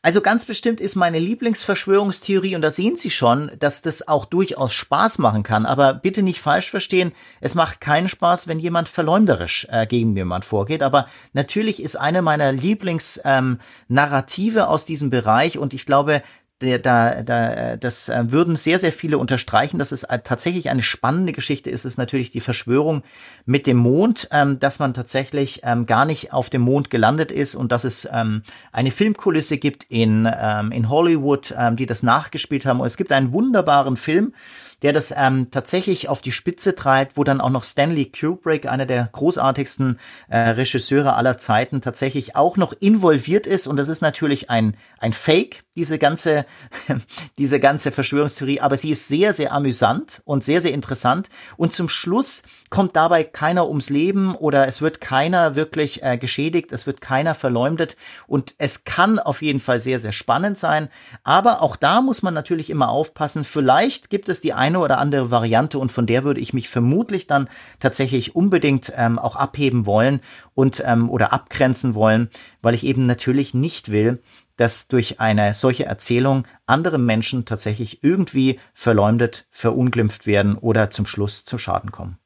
Also 0.03 0.21
ganz 0.21 0.45
bestimmt 0.45 0.81
ist 0.81 0.95
meine 0.95 1.19
Lieblingsverschwörungstheorie, 1.19 2.55
und 2.55 2.63
da 2.63 2.71
sehen 2.71 2.97
Sie 2.97 3.11
schon, 3.11 3.51
dass 3.59 3.83
das 3.83 4.07
auch 4.07 4.25
durchaus 4.25 4.73
Spaß 4.73 5.19
machen 5.19 5.43
kann. 5.43 5.67
Aber 5.67 5.93
bitte 5.93 6.23
nicht 6.23 6.41
falsch 6.41 6.71
verstehen, 6.71 7.11
es 7.39 7.53
macht 7.53 7.81
keinen 7.81 8.09
Spaß, 8.09 8.47
wenn 8.47 8.57
jemand 8.57 8.89
verleumderisch 8.89 9.67
äh, 9.69 9.85
gegen 9.85 10.15
jemand 10.15 10.43
vorgeht. 10.43 10.81
Aber 10.81 11.05
natürlich 11.33 11.83
ist 11.83 11.97
eine 11.97 12.23
meiner 12.23 12.51
Lieblingsnarrative 12.51 14.59
ähm, 14.59 14.65
aus 14.65 14.85
diesem 14.85 15.11
Bereich, 15.11 15.59
und 15.59 15.75
ich 15.75 15.85
glaube, 15.85 16.23
der, 16.61 16.79
da, 16.79 17.23
da, 17.23 17.75
das 17.77 18.09
äh, 18.09 18.31
würden 18.31 18.55
sehr, 18.55 18.79
sehr 18.79 18.93
viele 18.93 19.17
unterstreichen, 19.17 19.79
dass 19.79 19.91
es 19.91 20.03
äh, 20.03 20.19
tatsächlich 20.19 20.69
eine 20.69 20.83
spannende 20.83 21.33
Geschichte 21.33 21.69
ist, 21.69 21.85
ist 21.85 21.97
natürlich 21.97 22.31
die 22.31 22.39
Verschwörung 22.39 23.03
mit 23.45 23.67
dem 23.67 23.77
Mond, 23.77 24.27
ähm, 24.31 24.59
dass 24.59 24.79
man 24.79 24.93
tatsächlich 24.93 25.61
ähm, 25.63 25.85
gar 25.85 26.05
nicht 26.05 26.33
auf 26.33 26.49
dem 26.49 26.61
Mond 26.61 26.89
gelandet 26.89 27.31
ist 27.31 27.55
und 27.55 27.71
dass 27.71 27.83
es 27.83 28.07
ähm, 28.11 28.43
eine 28.71 28.91
Filmkulisse 28.91 29.57
gibt 29.57 29.85
in, 29.89 30.29
ähm, 30.31 30.71
in 30.71 30.89
Hollywood, 30.89 31.53
ähm, 31.57 31.75
die 31.75 31.85
das 31.85 32.03
nachgespielt 32.03 32.65
haben. 32.65 32.79
Und 32.79 32.87
es 32.87 32.97
gibt 32.97 33.11
einen 33.11 33.33
wunderbaren 33.33 33.97
Film, 33.97 34.33
der 34.81 34.93
das 34.93 35.13
ähm, 35.15 35.49
tatsächlich 35.51 36.09
auf 36.09 36.21
die 36.21 36.31
Spitze 36.31 36.75
treibt, 36.75 37.17
wo 37.17 37.23
dann 37.23 37.41
auch 37.41 37.49
noch 37.49 37.63
Stanley 37.63 38.05
Kubrick, 38.05 38.67
einer 38.67 38.85
der 38.85 39.09
großartigsten 39.11 39.99
äh, 40.29 40.37
Regisseure 40.37 41.15
aller 41.15 41.37
Zeiten, 41.37 41.81
tatsächlich 41.81 42.35
auch 42.35 42.57
noch 42.57 42.73
involviert 42.79 43.45
ist. 43.45 43.67
Und 43.67 43.77
das 43.77 43.89
ist 43.89 44.01
natürlich 44.01 44.49
ein, 44.49 44.75
ein 44.99 45.13
Fake, 45.13 45.63
diese 45.75 45.97
ganze, 45.97 46.45
diese 47.37 47.59
ganze 47.59 47.91
Verschwörungstheorie, 47.91 48.59
aber 48.59 48.77
sie 48.77 48.91
ist 48.91 49.07
sehr, 49.07 49.33
sehr 49.33 49.53
amüsant 49.53 50.21
und 50.25 50.43
sehr, 50.43 50.61
sehr 50.61 50.73
interessant. 50.73 51.29
Und 51.55 51.73
zum 51.73 51.87
Schluss 51.87 52.43
kommt 52.69 52.95
dabei 52.95 53.23
keiner 53.23 53.67
ums 53.67 53.89
Leben 53.89 54.35
oder 54.35 54.67
es 54.67 54.81
wird 54.81 55.01
keiner 55.01 55.55
wirklich 55.55 56.03
äh, 56.03 56.17
geschädigt, 56.17 56.71
es 56.71 56.87
wird 56.87 57.01
keiner 57.01 57.35
verleumdet. 57.35 57.95
Und 58.27 58.55
es 58.57 58.83
kann 58.83 59.19
auf 59.19 59.41
jeden 59.41 59.59
Fall 59.59 59.79
sehr, 59.79 59.99
sehr 59.99 60.11
spannend 60.11 60.57
sein. 60.57 60.89
Aber 61.23 61.61
auch 61.61 61.75
da 61.75 62.01
muss 62.01 62.21
man 62.21 62.33
natürlich 62.33 62.69
immer 62.69 62.89
aufpassen. 62.89 63.43
Vielleicht 63.43 64.09
gibt 64.09 64.29
es 64.29 64.41
die 64.41 64.53
eine 64.53 64.79
oder 64.79 64.97
andere 64.97 65.31
Variante 65.31 65.79
und 65.79 65.91
von 65.91 66.05
der 66.05 66.23
würde 66.23 66.41
ich 66.41 66.53
mich 66.53 66.69
vermutlich 66.69 67.27
dann 67.27 67.49
tatsächlich 67.79 68.35
unbedingt 68.35 68.91
ähm, 68.95 69.19
auch 69.19 69.35
abheben 69.35 69.85
wollen 69.85 70.19
und 70.53 70.83
ähm, 70.85 71.09
oder 71.09 71.31
abgrenzen 71.31 71.95
wollen, 71.95 72.29
weil 72.61 72.73
ich 72.73 72.85
eben 72.85 73.05
natürlich 73.05 73.53
nicht 73.53 73.91
will, 73.91 74.21
dass 74.61 74.87
durch 74.87 75.19
eine 75.19 75.55
solche 75.55 75.87
Erzählung 75.87 76.47
andere 76.67 76.99
Menschen 76.99 77.45
tatsächlich 77.45 78.03
irgendwie 78.03 78.59
verleumdet, 78.75 79.47
verunglimpft 79.49 80.27
werden 80.27 80.55
oder 80.55 80.91
zum 80.91 81.07
Schluss 81.07 81.45
zu 81.45 81.57
Schaden 81.57 81.91
kommen. 81.91 82.19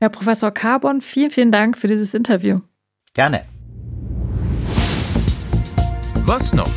Herr 0.00 0.08
Professor 0.08 0.50
Carbon, 0.50 1.00
vielen, 1.00 1.30
vielen 1.30 1.52
Dank 1.52 1.78
für 1.78 1.86
dieses 1.86 2.12
Interview. 2.12 2.58
Gerne. 3.14 3.44
Was 6.24 6.52
noch? 6.54 6.72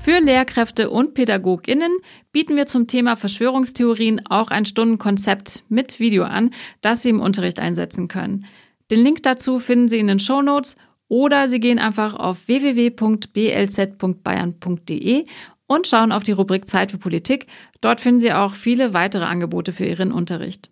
Für 0.00 0.18
Lehrkräfte 0.18 0.90
und 0.90 1.14
PädagogInnen 1.14 1.98
bieten 2.32 2.56
wir 2.56 2.66
zum 2.66 2.88
Thema 2.88 3.14
Verschwörungstheorien 3.14 4.26
auch 4.26 4.50
ein 4.50 4.64
Stundenkonzept 4.64 5.62
mit 5.68 6.00
Video 6.00 6.24
an, 6.24 6.50
das 6.80 7.02
Sie 7.02 7.10
im 7.10 7.20
Unterricht 7.20 7.60
einsetzen 7.60 8.08
können. 8.08 8.44
Den 8.90 9.04
Link 9.04 9.22
dazu 9.22 9.60
finden 9.60 9.86
Sie 9.86 10.00
in 10.00 10.08
den 10.08 10.18
Show 10.18 10.42
Notes 10.42 10.74
oder 11.08 11.48
Sie 11.48 11.60
gehen 11.60 11.78
einfach 11.78 12.14
auf 12.14 12.48
www.blz.bayern.de 12.48 15.24
und 15.66 15.86
schauen 15.86 16.12
auf 16.12 16.22
die 16.22 16.32
Rubrik 16.32 16.68
Zeit 16.68 16.90
für 16.90 16.98
Politik. 16.98 17.46
Dort 17.80 18.00
finden 18.00 18.20
Sie 18.20 18.32
auch 18.32 18.54
viele 18.54 18.94
weitere 18.94 19.24
Angebote 19.24 19.72
für 19.72 19.84
Ihren 19.84 20.12
Unterricht. 20.12 20.70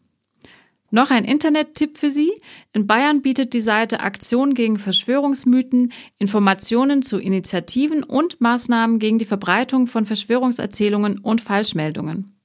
Noch 0.91 1.11
ein 1.11 1.25
Internettipp 1.25 1.99
für 1.99 2.11
Sie. 2.11 2.33
In 2.73 2.87
Bayern 2.87 3.21
bietet 3.21 3.53
die 3.55 3.61
Seite 3.61 4.01
Aktion 4.01 4.55
gegen 4.55 4.79
Verschwörungsmythen 4.79 5.93
Informationen 6.19 7.03
zu 7.03 7.19
Initiativen 7.19 8.05
und 8.05 8.41
Maßnahmen 8.41 8.99
gegen 8.99 9.19
die 9.19 9.25
Verbreitung 9.25 9.89
von 9.89 10.07
Verschwörungserzählungen 10.07 11.19
und 11.19 11.41
Falschmeldungen. 11.41 12.36